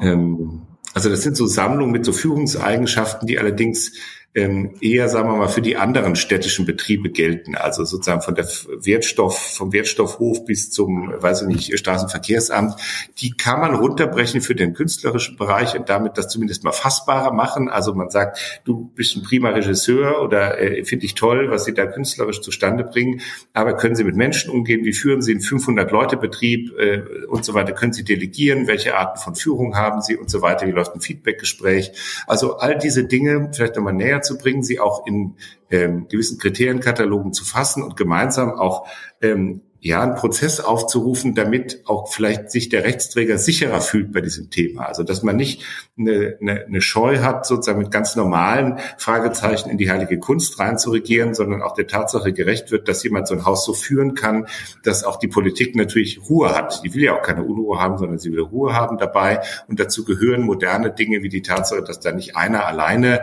[0.00, 3.92] ähm, also das sind so Sammlungen mit so Führungseigenschaften, die allerdings
[4.32, 7.56] ähm, eher, sagen wir mal, für die anderen städtischen Betriebe gelten.
[7.56, 12.76] Also sozusagen von der Wertstoff, vom Wertstoffhof bis zum, weiß ich nicht, Straßenverkehrsamt.
[13.18, 17.68] Die kann man runterbrechen für den künstlerischen Bereich und damit das zumindest mal fassbarer machen.
[17.68, 21.74] Also man sagt, du bist ein prima Regisseur oder äh, finde ich toll, was Sie
[21.74, 23.22] da künstlerisch zustande bringen.
[23.52, 24.84] Aber können Sie mit Menschen umgehen?
[24.84, 27.72] Wie führen Sie einen 500-Leute-Betrieb äh, und so weiter?
[27.72, 28.68] Können Sie delegieren?
[28.68, 30.68] Welche Arten von Führung haben Sie und so weiter?
[30.68, 31.92] Wie läuft ein Feedbackgespräch?
[32.28, 35.36] Also all diese Dinge vielleicht nochmal näher zu bringen, sie auch in
[35.70, 38.86] ähm, gewissen Kriterienkatalogen zu fassen und gemeinsam auch
[39.20, 44.50] ähm, ja, einen Prozess aufzurufen, damit auch vielleicht sich der Rechtsträger sicherer fühlt bei diesem
[44.50, 44.84] Thema.
[44.84, 45.64] Also dass man nicht
[45.98, 51.34] eine, eine, eine Scheu hat, sozusagen mit ganz normalen Fragezeichen in die heilige Kunst reinzuregieren,
[51.34, 54.46] sondern auch der Tatsache gerecht wird, dass jemand so ein Haus so führen kann,
[54.84, 56.84] dass auch die Politik natürlich Ruhe hat.
[56.84, 59.40] Die will ja auch keine Unruhe haben, sondern sie will Ruhe haben dabei.
[59.66, 63.22] Und dazu gehören moderne Dinge wie die Tatsache, dass da nicht einer alleine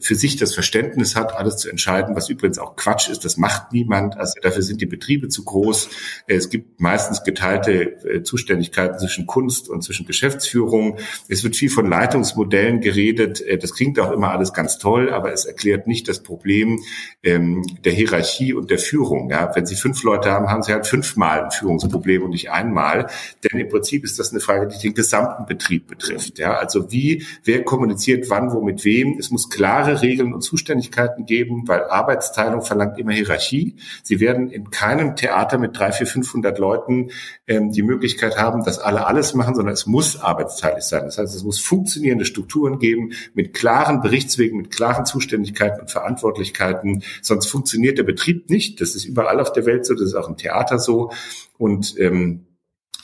[0.00, 3.24] für sich das Verständnis hat, alles zu entscheiden, was übrigens auch Quatsch ist.
[3.24, 4.16] Das macht niemand.
[4.16, 5.90] Also dafür sind die Betriebe zu groß.
[6.26, 10.98] Es gibt meistens geteilte äh, Zuständigkeiten zwischen Kunst und zwischen Geschäftsführung.
[11.28, 13.42] Es wird viel von Leitungsmodellen geredet.
[13.42, 16.80] Äh, das klingt auch immer alles ganz toll, aber es erklärt nicht das Problem
[17.22, 19.30] ähm, der Hierarchie und der Führung.
[19.30, 23.08] Ja, wenn Sie fünf Leute haben, haben Sie halt fünfmal ein Führungsproblem und nicht einmal.
[23.44, 26.38] Denn im Prinzip ist das eine Frage, die den gesamten Betrieb betrifft.
[26.38, 29.18] Ja, also wie, wer kommuniziert wann, wo, mit wem.
[29.18, 33.74] Es muss klare Regeln und Zuständigkeiten geben, weil Arbeitsteilung verlangt immer Hierarchie.
[34.04, 37.10] Sie werden in keinem Theater mit drei, vier, 500 Leuten
[37.48, 41.06] ähm, die Möglichkeit haben, dass alle alles machen, sondern es muss arbeitsteilig sein.
[41.06, 47.02] Das heißt, es muss funktionierende Strukturen geben mit klaren Berichtswegen, mit klaren Zuständigkeiten und Verantwortlichkeiten.
[47.20, 48.80] Sonst funktioniert der Betrieb nicht.
[48.80, 51.10] Das ist überall auf der Welt so, das ist auch im Theater so.
[51.58, 52.46] Und ähm,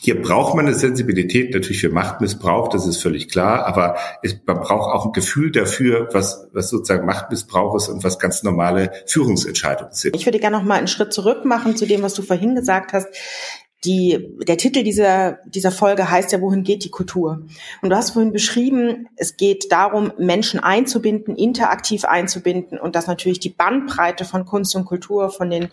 [0.02, 4.60] hier braucht man eine Sensibilität natürlich für Machtmissbrauch, das ist völlig klar, aber es, man
[4.60, 9.92] braucht auch ein Gefühl dafür, was, was sozusagen Machtmissbrauch ist und was ganz normale Führungsentscheidungen
[9.92, 10.16] sind.
[10.16, 12.94] Ich würde gerne noch mal einen Schritt zurück machen zu dem, was du vorhin gesagt
[12.94, 13.08] hast
[13.84, 17.46] die, der Titel dieser, dieser Folge heißt ja, wohin geht die Kultur?
[17.80, 23.40] Und du hast vorhin beschrieben, es geht darum, Menschen einzubinden, interaktiv einzubinden und dass natürlich
[23.40, 25.70] die Bandbreite von Kunst und Kultur, von den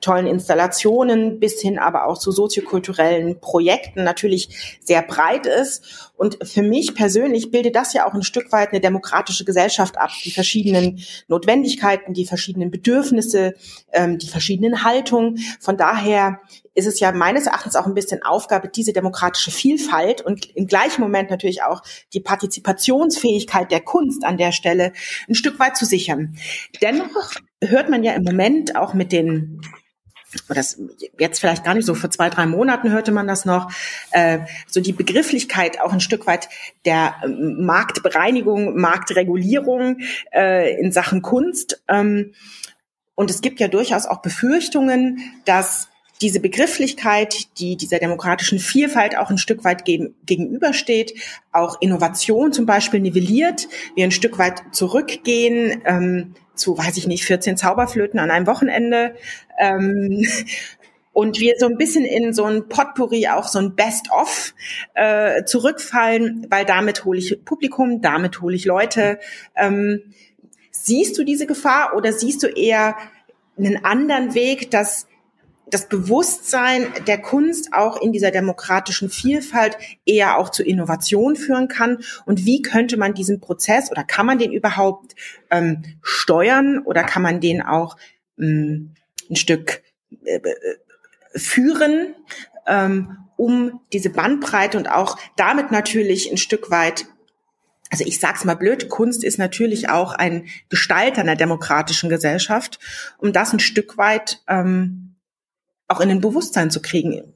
[0.00, 6.10] tollen Installationen bis hin aber auch zu soziokulturellen Projekten natürlich sehr breit ist.
[6.16, 10.10] Und für mich persönlich bildet das ja auch ein Stück weit eine demokratische Gesellschaft ab,
[10.24, 13.54] die verschiedenen Notwendigkeiten, die verschiedenen Bedürfnisse,
[13.92, 15.38] ähm, die verschiedenen Haltungen.
[15.60, 16.40] Von daher
[16.74, 21.00] ist es ja meines Erachtens auch ein bisschen Aufgabe, diese demokratische Vielfalt und im gleichen
[21.00, 21.82] Moment natürlich auch
[22.14, 24.92] die Partizipationsfähigkeit der Kunst an der Stelle
[25.28, 26.36] ein Stück weit zu sichern.
[26.80, 29.60] Dennoch hört man ja im Moment auch mit den
[30.48, 30.80] das
[31.18, 33.70] jetzt vielleicht gar nicht so vor zwei, drei Monaten hörte man das noch,
[34.12, 36.48] äh, so die Begrifflichkeit auch ein Stück weit
[36.84, 39.98] der ähm, Marktbereinigung, Marktregulierung
[40.32, 41.82] äh, in Sachen Kunst.
[41.88, 42.34] Ähm,
[43.14, 45.89] und es gibt ja durchaus auch Befürchtungen, dass
[46.20, 51.14] diese Begrifflichkeit, die dieser demokratischen Vielfalt auch ein Stück weit gegen, gegenübersteht,
[51.52, 57.24] auch Innovation zum Beispiel nivelliert, wir ein Stück weit zurückgehen ähm, zu, weiß ich nicht,
[57.24, 59.14] 14 Zauberflöten an einem Wochenende.
[59.58, 60.26] Ähm,
[61.12, 64.54] und wir so ein bisschen in so ein Potpourri, auch so ein Best-of
[64.94, 69.18] äh, zurückfallen, weil damit hole ich Publikum, damit hole ich Leute.
[69.56, 70.02] Ähm,
[70.70, 72.96] siehst du diese Gefahr oder siehst du eher
[73.58, 75.06] einen anderen Weg, dass
[75.70, 81.98] das Bewusstsein der Kunst auch in dieser demokratischen Vielfalt eher auch zu Innovation führen kann?
[82.26, 85.14] Und wie könnte man diesen Prozess oder kann man den überhaupt
[85.50, 87.96] ähm, steuern oder kann man den auch
[88.38, 88.94] ähm,
[89.28, 89.82] ein Stück
[90.24, 90.54] äh, äh
[91.36, 92.16] führen,
[92.66, 97.06] ähm, um diese Bandbreite und auch damit natürlich ein Stück weit
[97.90, 102.78] also ich sag's mal blöd, Kunst ist natürlich auch ein Gestalter einer demokratischen Gesellschaft,
[103.18, 105.09] um das ein Stück weit ähm,
[105.90, 107.34] auch in den Bewusstsein zu kriegen?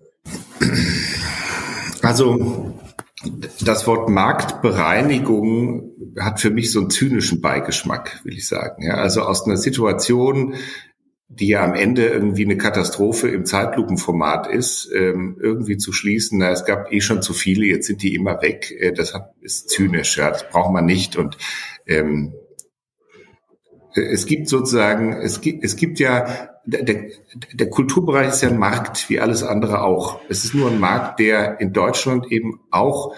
[2.02, 2.78] Also
[3.60, 8.84] das Wort Marktbereinigung hat für mich so einen zynischen Beigeschmack, will ich sagen.
[8.84, 10.54] Ja, also aus einer Situation,
[11.28, 16.50] die ja am Ende irgendwie eine Katastrophe im Zeitlupenformat ist, ähm, irgendwie zu schließen, na,
[16.50, 20.18] es gab eh schon zu viele, jetzt sind die immer weg, äh, das ist zynisch,
[20.18, 21.16] ja, das braucht man nicht.
[21.16, 21.38] Und
[21.86, 22.34] ähm,
[23.94, 27.10] es gibt sozusagen, es gibt, es gibt ja, der,
[27.52, 30.20] der Kulturbereich ist ja ein Markt, wie alles andere auch.
[30.28, 33.14] Es ist nur ein Markt, der in Deutschland eben auch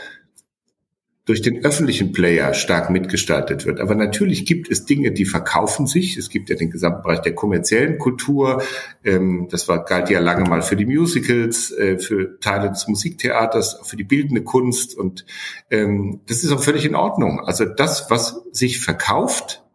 [1.26, 3.80] durch den öffentlichen Player stark mitgestaltet wird.
[3.80, 6.16] Aber natürlich gibt es Dinge, die verkaufen sich.
[6.16, 8.62] Es gibt ja den gesamten Bereich der kommerziellen Kultur.
[9.04, 13.80] Ähm, das war, galt ja lange mal für die Musicals, äh, für Teile des Musiktheaters,
[13.82, 14.96] für die bildende Kunst.
[14.96, 15.26] Und
[15.68, 17.40] ähm, das ist auch völlig in Ordnung.
[17.40, 19.65] Also das, was sich verkauft,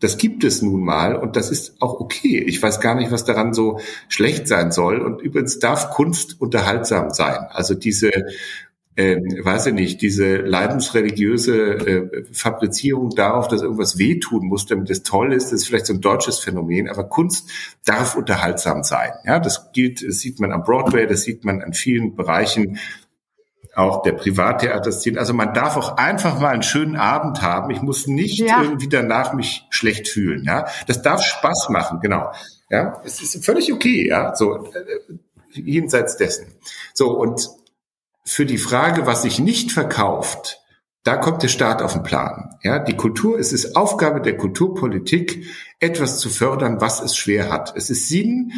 [0.00, 2.42] das gibt es nun mal und das ist auch okay.
[2.46, 5.00] Ich weiß gar nicht, was daran so schlecht sein soll.
[5.00, 7.46] Und übrigens darf Kunst unterhaltsam sein.
[7.50, 8.10] Also diese,
[8.96, 15.02] äh, weiß ich nicht, diese leidensreligiöse äh, Fabrizierung darauf, dass irgendwas wehtun muss, damit es
[15.02, 16.88] toll ist, das ist vielleicht so ein deutsches Phänomen.
[16.88, 17.50] Aber Kunst
[17.84, 19.12] darf unterhaltsam sein.
[19.26, 22.78] Ja, das gilt, das sieht man am Broadway, das sieht man an vielen Bereichen
[23.74, 25.18] auch der Privattheaterszene.
[25.18, 27.70] Also man darf auch einfach mal einen schönen Abend haben.
[27.70, 28.62] Ich muss nicht ja.
[28.62, 30.44] irgendwie danach mich schlecht fühlen.
[30.44, 32.00] Ja, das darf Spaß machen.
[32.00, 32.32] Genau.
[32.68, 34.08] Ja, es ist völlig okay.
[34.08, 36.46] Ja, so äh, jenseits dessen.
[36.94, 37.48] So und
[38.24, 40.60] für die Frage, was sich nicht verkauft,
[41.02, 42.56] da kommt der Staat auf den Plan.
[42.62, 45.46] Ja, die Kultur, es ist Aufgabe der Kulturpolitik,
[45.78, 47.74] etwas zu fördern, was es schwer hat.
[47.76, 48.52] Es ist Sinn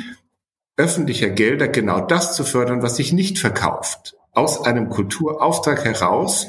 [0.77, 6.49] öffentlicher Gelder, genau das zu fördern, was sich nicht verkauft aus einem Kulturauftrag heraus,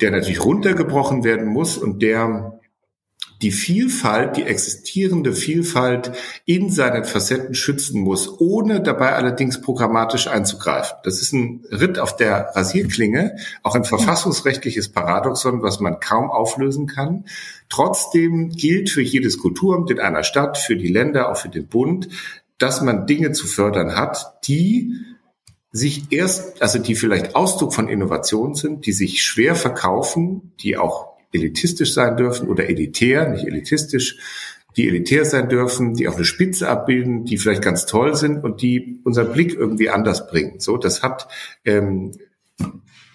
[0.00, 2.58] der natürlich runtergebrochen werden muss und der
[3.42, 6.12] die Vielfalt, die existierende Vielfalt
[6.44, 10.96] in seinen Facetten schützen muss, ohne dabei allerdings programmatisch einzugreifen.
[11.02, 16.86] Das ist ein Ritt auf der Rasierklinge, auch ein verfassungsrechtliches Paradoxon, was man kaum auflösen
[16.86, 17.24] kann.
[17.68, 22.08] Trotzdem gilt für jedes Kulturamt in einer Stadt, für die Länder, auch für den Bund,
[22.58, 24.94] dass man Dinge zu fördern hat, die
[25.72, 31.12] sich erst, also die vielleicht Ausdruck von Innovation sind, die sich schwer verkaufen, die auch
[31.32, 34.18] elitistisch sein dürfen oder elitär, nicht elitistisch,
[34.76, 38.60] die elitär sein dürfen, die auch eine Spitze abbilden, die vielleicht ganz toll sind und
[38.62, 40.60] die unseren Blick irgendwie anders bringen.
[40.60, 41.28] So, das hat,
[41.64, 42.12] ähm,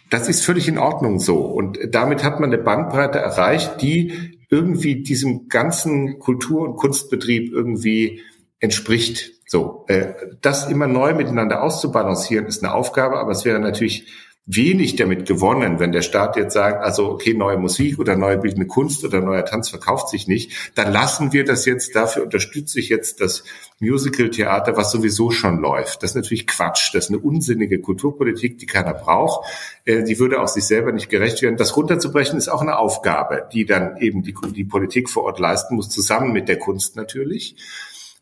[0.10, 1.38] das ist völlig in Ordnung so.
[1.38, 8.22] Und damit hat man eine Bandbreite erreicht, die irgendwie diesem ganzen Kultur- und Kunstbetrieb irgendwie
[8.60, 9.34] entspricht.
[9.50, 14.06] So, äh, das immer neu miteinander auszubalancieren, ist eine Aufgabe, aber es wäre natürlich
[14.48, 18.66] wenig damit gewonnen, wenn der Staat jetzt sagt, also okay, neue Musik oder neue bildende
[18.66, 22.88] Kunst oder neuer Tanz verkauft sich nicht, dann lassen wir das jetzt, dafür unterstütze ich
[22.88, 23.44] jetzt das
[23.80, 26.02] Musical-Theater, was sowieso schon läuft.
[26.02, 29.46] Das ist natürlich Quatsch, das ist eine unsinnige Kulturpolitik, die keiner braucht.
[29.84, 31.58] Äh, die würde auch sich selber nicht gerecht werden.
[31.58, 35.76] Das runterzubrechen ist auch eine Aufgabe, die dann eben die, die Politik vor Ort leisten
[35.76, 37.58] muss, zusammen mit der Kunst natürlich.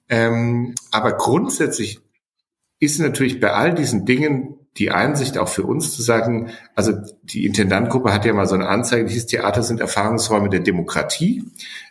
[0.10, 2.00] Ähm, aber grundsätzlich
[2.80, 6.94] ist natürlich bei all diesen Dingen die Einsicht auch für uns zu sagen, also
[7.24, 11.44] die Intendantgruppe hat ja mal so eine Anzeige, die hieß Theater sind Erfahrungsräume der Demokratie.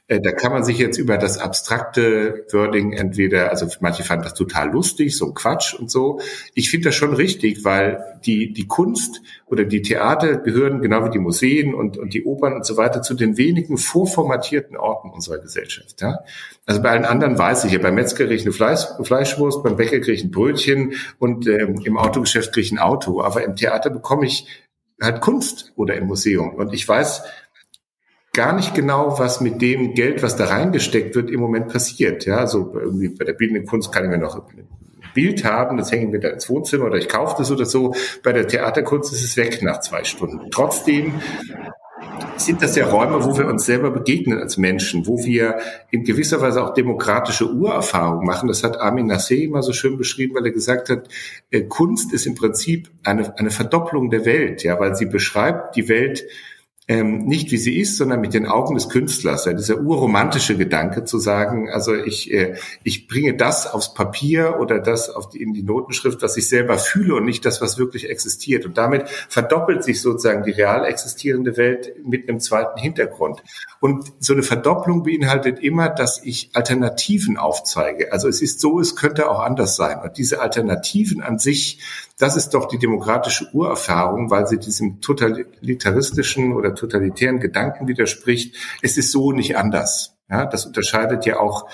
[0.07, 4.35] Äh, da kann man sich jetzt über das abstrakte Wording entweder, also manche fanden das
[4.35, 6.21] total lustig, so ein Quatsch und so.
[6.55, 11.11] Ich finde das schon richtig, weil die, die Kunst oder die Theater gehören genau wie
[11.11, 15.39] die Museen und, und die Opern und so weiter zu den wenigen vorformatierten Orten unserer
[15.39, 16.03] Gesellschaft.
[16.03, 16.19] Ja?
[16.67, 19.77] Also bei allen anderen weiß ich ja, beim Metzger kriege ich eine Fleisch, Fleischwurst, beim
[19.77, 23.23] Bäcker kriege ich ein Brötchen und ähm, im Autogeschäft kriege ich ein Auto.
[23.23, 24.47] Aber im Theater bekomme ich
[25.01, 26.55] halt Kunst oder im Museum.
[26.55, 27.23] Und ich weiß,
[28.35, 32.27] gar nicht genau, was mit dem Geld, was da reingesteckt wird, im Moment passiert.
[32.27, 34.67] Ja, so also irgendwie bei der bildenden Kunst kann ich mir noch ein
[35.15, 37.95] Bild haben, das hängen wir da ins Wohnzimmer oder ich kaufe das oder so.
[38.23, 40.51] Bei der Theaterkunst ist es weg nach zwei Stunden.
[40.51, 41.15] Trotzdem
[42.37, 45.59] sind das ja Räume, wo wir uns selber begegnen als Menschen, wo wir
[45.91, 48.49] in gewisser Weise auch demokratische Urerfahrungen machen.
[48.49, 51.09] Das hat Armin Nassé immer so schön beschrieben, weil er gesagt hat,
[51.51, 55.89] äh, Kunst ist im Prinzip eine, eine Verdopplung der Welt, ja, weil sie beschreibt die
[55.89, 56.25] Welt
[56.87, 59.47] ähm, nicht wie sie ist, sondern mit den Augen des Künstlers.
[59.47, 64.81] Ja, dieser urromantische Gedanke zu sagen, also ich, äh, ich bringe das aufs Papier oder
[64.81, 68.11] das auf die, in die Notenschrift, was ich selber fühle und nicht das, was wirklich
[68.11, 68.67] existiert.
[68.67, 73.43] Und damit verdoppelt sich sozusagen die real existierende Welt mit einem zweiten Hintergrund.
[73.81, 78.13] Und so eine Verdopplung beinhaltet immer, dass ich Alternativen aufzeige.
[78.13, 80.01] Also es ist so, es könnte auch anders sein.
[80.03, 81.81] Und diese Alternativen an sich,
[82.19, 88.57] das ist doch die demokratische Urerfahrung, weil sie diesem totalitaristischen oder totalitären Gedanken widerspricht.
[88.83, 90.17] Es ist so nicht anders.
[90.31, 91.69] Ja, das unterscheidet ja auch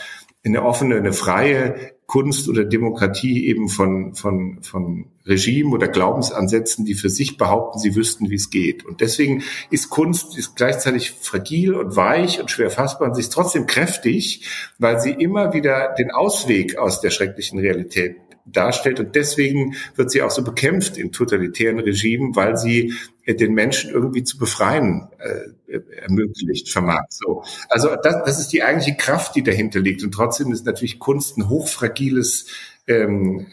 [0.45, 6.95] eine offene, eine freie Kunst oder Demokratie eben von, von, von Regime oder Glaubensansätzen, die
[6.95, 8.85] für sich behaupten, sie wüssten, wie es geht.
[8.85, 13.33] Und deswegen ist Kunst ist gleichzeitig fragil und weich und schwer fassbar und sie ist
[13.33, 19.01] trotzdem kräftig, weil sie immer wieder den Ausweg aus der schrecklichen Realität darstellt.
[19.01, 23.91] Und deswegen wird sie auch so bekämpft in totalitären Regimen, weil sie äh, den Menschen
[23.91, 27.05] irgendwie zu befreien äh, ermöglicht, vermag.
[27.11, 27.45] So.
[27.69, 30.03] Also das, das ist die eigentliche Kraft, die dahinter liegt.
[30.03, 32.47] Und trotzdem ist natürlich Kunst ein hochfragiles
[32.91, 33.47] ähm,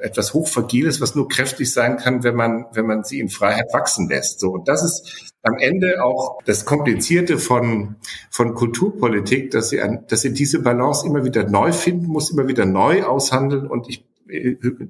[0.00, 4.08] etwas hochfragiles, was nur kräftig sein kann, wenn man, wenn man sie in Freiheit wachsen
[4.08, 4.40] lässt.
[4.40, 7.96] So, und das ist am Ende auch das Komplizierte von,
[8.30, 12.48] von Kulturpolitik, dass sie, an, dass sie diese Balance immer wieder neu finden muss, immer
[12.48, 13.66] wieder neu aushandeln.
[13.66, 14.04] Und ich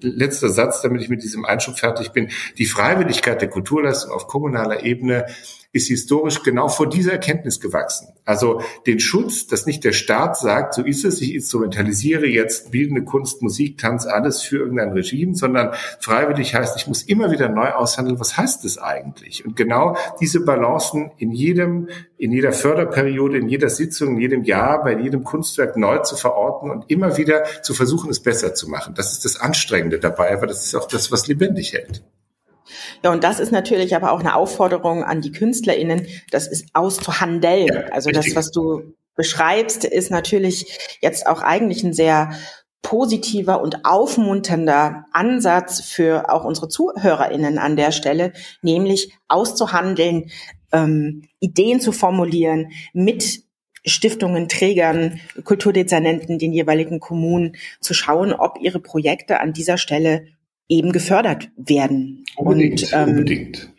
[0.01, 2.31] letzter Satz, damit ich mit diesem Einschub fertig bin.
[2.59, 5.27] Die Freiwilligkeit der Kulturleistung auf kommunaler Ebene
[5.75, 8.09] ist historisch genau vor dieser Erkenntnis gewachsen.
[8.25, 13.03] Also den Schutz, dass nicht der Staat sagt, so ist es, ich instrumentalisiere jetzt bildende
[13.03, 17.71] Kunst, Musik, Tanz, alles für irgendein Regime, sondern freiwillig heißt, ich muss immer wieder neu
[17.73, 19.45] aushandeln, was heißt das eigentlich?
[19.45, 24.85] Und genau diese Balancen in jedem, in jeder Förderperiode, in jeder Sitzung, in jedem Jahr,
[24.85, 28.95] bei jedem Kunstwerk neu zu verorten und immer wieder zu versuchen, es besser zu machen.
[28.95, 32.05] Das ist das Anstrengende dabei, aber das ist auch das, was lebendig hält.
[33.03, 37.67] Ja, und das ist natürlich aber auch eine Aufforderung an die KünstlerInnen, das ist auszuhandeln.
[37.67, 38.35] Ja, also richtig.
[38.35, 42.31] das, was du beschreibst, ist natürlich jetzt auch eigentlich ein sehr
[42.83, 50.31] positiver und aufmunternder Ansatz für auch unsere ZuhörerInnen an der Stelle, nämlich auszuhandeln,
[50.71, 53.45] ähm, Ideen zu formulieren mit
[53.87, 60.27] Stiftungen, Trägern, Kulturdezernenten, den jeweiligen Kommunen zu schauen, ob ihre Projekte an dieser Stelle
[60.69, 62.25] eben gefördert werden.
[62.37, 63.71] Unbedingt, und, ähm, unbedingt.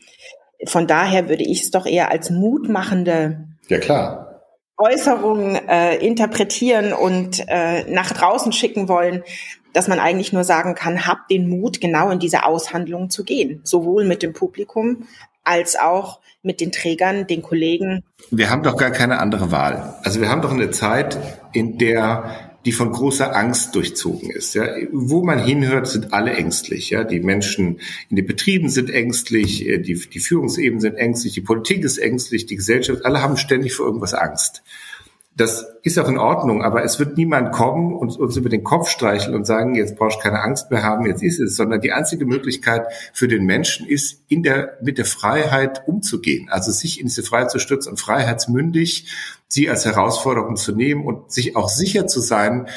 [0.67, 4.41] Von daher würde ich es doch eher als mutmachende ja, klar.
[4.77, 9.23] Äußerung äh, interpretieren und äh, nach draußen schicken wollen,
[9.73, 13.61] dass man eigentlich nur sagen kann, habt den Mut, genau in diese Aushandlung zu gehen,
[13.63, 15.07] sowohl mit dem Publikum
[15.43, 18.03] als auch mit den Trägern, den Kollegen.
[18.31, 19.95] Wir haben doch gar keine andere Wahl.
[20.03, 21.17] Also wir haben doch eine Zeit,
[21.53, 24.55] in der die von großer Angst durchzogen ist.
[24.55, 24.65] Ja.
[24.91, 26.89] Wo man hinhört, sind alle ängstlich.
[26.89, 27.03] Ja.
[27.03, 31.83] Die Menschen in den Betrieben sind ängstlich, äh, die, die Führungsebenen sind ängstlich, die Politik
[31.83, 34.63] ist ängstlich, die Gesellschaft, alle haben ständig vor irgendwas Angst.
[35.37, 38.89] Das ist auch in Ordnung, aber es wird niemand kommen und uns über den Kopf
[38.89, 41.91] streicheln und sagen, jetzt brauchst du keine Angst mehr haben, jetzt ist es, sondern die
[41.91, 47.07] einzige Möglichkeit für den Menschen ist, in der, mit der Freiheit umzugehen, also sich in
[47.07, 49.11] diese Freiheit zu stürzen und freiheitsmündig
[49.47, 52.67] sie als Herausforderung zu nehmen und sich auch sicher zu sein,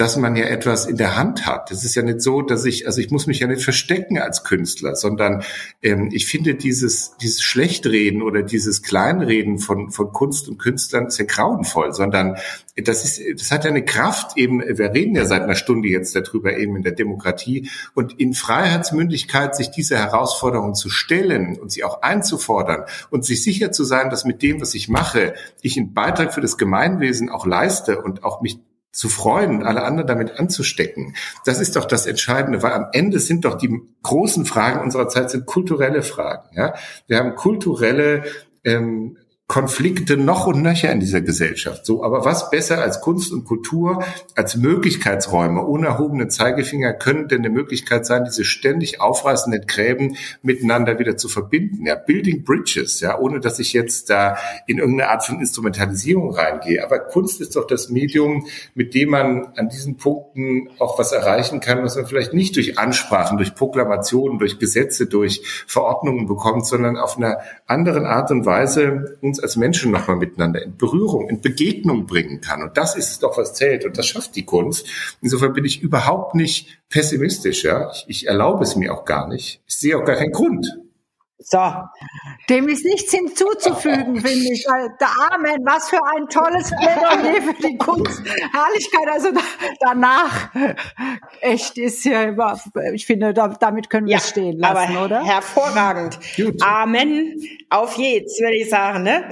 [0.00, 1.70] dass man ja etwas in der Hand hat.
[1.70, 4.44] Es ist ja nicht so, dass ich, also ich muss mich ja nicht verstecken als
[4.44, 5.42] Künstler, sondern
[5.82, 11.26] ähm, ich finde dieses, dieses Schlechtreden oder dieses Kleinreden von, von Kunst und Künstlern sehr
[11.26, 12.36] grauenvoll, sondern
[12.76, 16.16] das ist, das hat ja eine Kraft eben, wir reden ja seit einer Stunde jetzt
[16.16, 21.84] darüber eben in der Demokratie und in Freiheitsmündigkeit sich diese Herausforderung zu stellen und sie
[21.84, 25.92] auch einzufordern und sich sicher zu sein, dass mit dem, was ich mache, ich einen
[25.92, 28.60] Beitrag für das Gemeinwesen auch leiste und auch mich
[28.92, 31.14] zu freuen alle anderen damit anzustecken.
[31.44, 35.30] Das ist doch das Entscheidende, weil am Ende sind doch die großen Fragen unserer Zeit
[35.30, 36.48] sind kulturelle Fragen.
[36.56, 36.74] Ja?
[37.06, 38.24] Wir haben kulturelle
[38.64, 39.16] ähm,
[39.50, 41.84] Konflikte noch und nöcher in dieser Gesellschaft.
[41.84, 44.04] So, aber was besser als Kunst und Kultur,
[44.36, 51.00] als Möglichkeitsräume ohne erhobenen Zeigefinger können denn eine Möglichkeit sein, diese ständig aufreißenden Gräben miteinander
[51.00, 51.84] wieder zu verbinden.
[51.84, 54.36] Ja, Building Bridges, ja, ohne dass ich jetzt da
[54.68, 56.84] in irgendeine Art von Instrumentalisierung reingehe.
[56.84, 58.46] Aber Kunst ist doch das Medium,
[58.76, 62.78] mit dem man an diesen Punkten auch was erreichen kann, was man vielleicht nicht durch
[62.78, 69.18] Ansprachen, durch Proklamationen, durch Gesetze, durch Verordnungen bekommt, sondern auf einer anderen Art und Weise
[69.22, 72.62] uns als Menschen nochmal miteinander in Berührung, in Begegnung bringen kann.
[72.62, 73.84] Und das ist doch, was zählt.
[73.84, 74.86] Und das schafft die Kunst.
[75.20, 77.64] Insofern bin ich überhaupt nicht pessimistisch.
[77.64, 77.90] Ja?
[77.90, 79.60] Ich, ich erlaube es mir auch gar nicht.
[79.66, 80.66] Ich sehe auch gar keinen Grund.
[81.42, 81.72] So.
[82.48, 84.64] Dem ist nichts hinzuzufügen, finde ich.
[84.64, 88.22] Der Amen, was für ein tolles Plädoyer für die Kunst.
[88.52, 89.40] Herrlichkeit, also da,
[89.80, 90.50] danach,
[91.40, 92.34] echt ist ja,
[92.92, 95.24] ich finde, da, damit können wir ja, es stehen lassen, aber oder?
[95.24, 96.18] Hervorragend.
[96.36, 96.62] Gut.
[96.62, 97.40] Amen.
[97.70, 99.02] Auf jetzt, würde ich sagen.
[99.02, 99.28] Ne?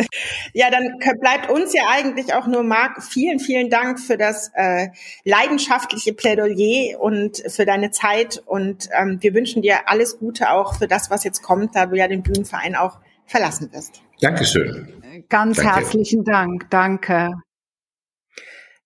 [0.54, 4.88] Ja, dann bleibt uns ja eigentlich auch nur, Marc, vielen, vielen Dank für das äh,
[5.24, 8.42] leidenschaftliche Plädoyer und für deine Zeit.
[8.46, 11.74] Und ähm, wir wünschen dir alles Gute auch für das, was jetzt kommt.
[11.74, 14.02] Da ja den Bühnenverein auch verlassen wirst.
[14.20, 15.24] Dankeschön.
[15.28, 15.74] Ganz Danke.
[15.74, 16.70] herzlichen Dank.
[16.70, 17.32] Danke.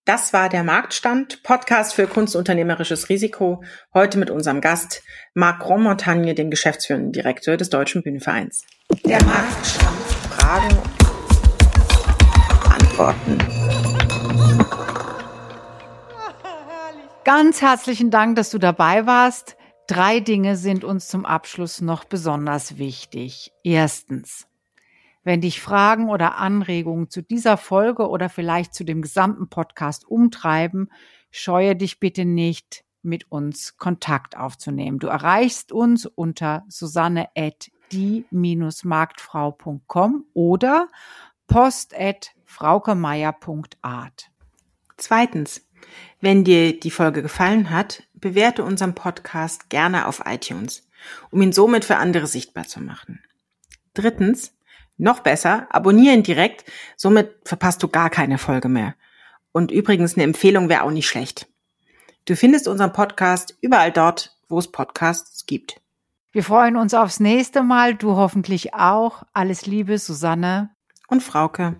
[0.04, 3.62] Das war der Marktstand, Podcast für kunstunternehmerisches Risiko.
[3.94, 8.64] Heute mit unserem Gast Marc Grandmontagne, dem geschäftsführenden Direktor des Deutschen Bühnenvereins.
[9.04, 9.96] Der Marktstand.
[10.32, 10.76] Fragen,
[12.68, 13.38] Antworten.
[17.24, 19.56] Ganz herzlichen Dank, dass du dabei warst.
[19.86, 23.52] Drei Dinge sind uns zum Abschluss noch besonders wichtig.
[23.64, 24.46] Erstens,
[25.24, 30.90] wenn dich Fragen oder Anregungen zu dieser Folge oder vielleicht zu dem gesamten Podcast umtreiben,
[31.30, 35.00] scheue dich bitte nicht, mit uns Kontakt aufzunehmen.
[35.00, 40.88] Du erreichst uns unter susanne at die-marktfrau.com oder
[41.46, 44.30] post at fraukemeier.art.
[44.96, 45.66] Zweitens,
[46.20, 50.88] wenn dir die Folge gefallen hat, bewerte unseren Podcast gerne auf iTunes,
[51.30, 53.20] um ihn somit für andere sichtbar zu machen.
[53.92, 54.54] Drittens,
[54.96, 56.64] noch besser, abonnieren direkt,
[56.96, 58.94] somit verpasst du gar keine Folge mehr.
[59.52, 61.48] Und übrigens eine Empfehlung wäre auch nicht schlecht.
[62.24, 65.80] Du findest unseren Podcast überall dort, wo es Podcasts gibt.
[66.30, 69.24] Wir freuen uns aufs nächste Mal, du hoffentlich auch.
[69.34, 70.70] Alles Liebe, Susanne
[71.08, 71.76] und Frauke.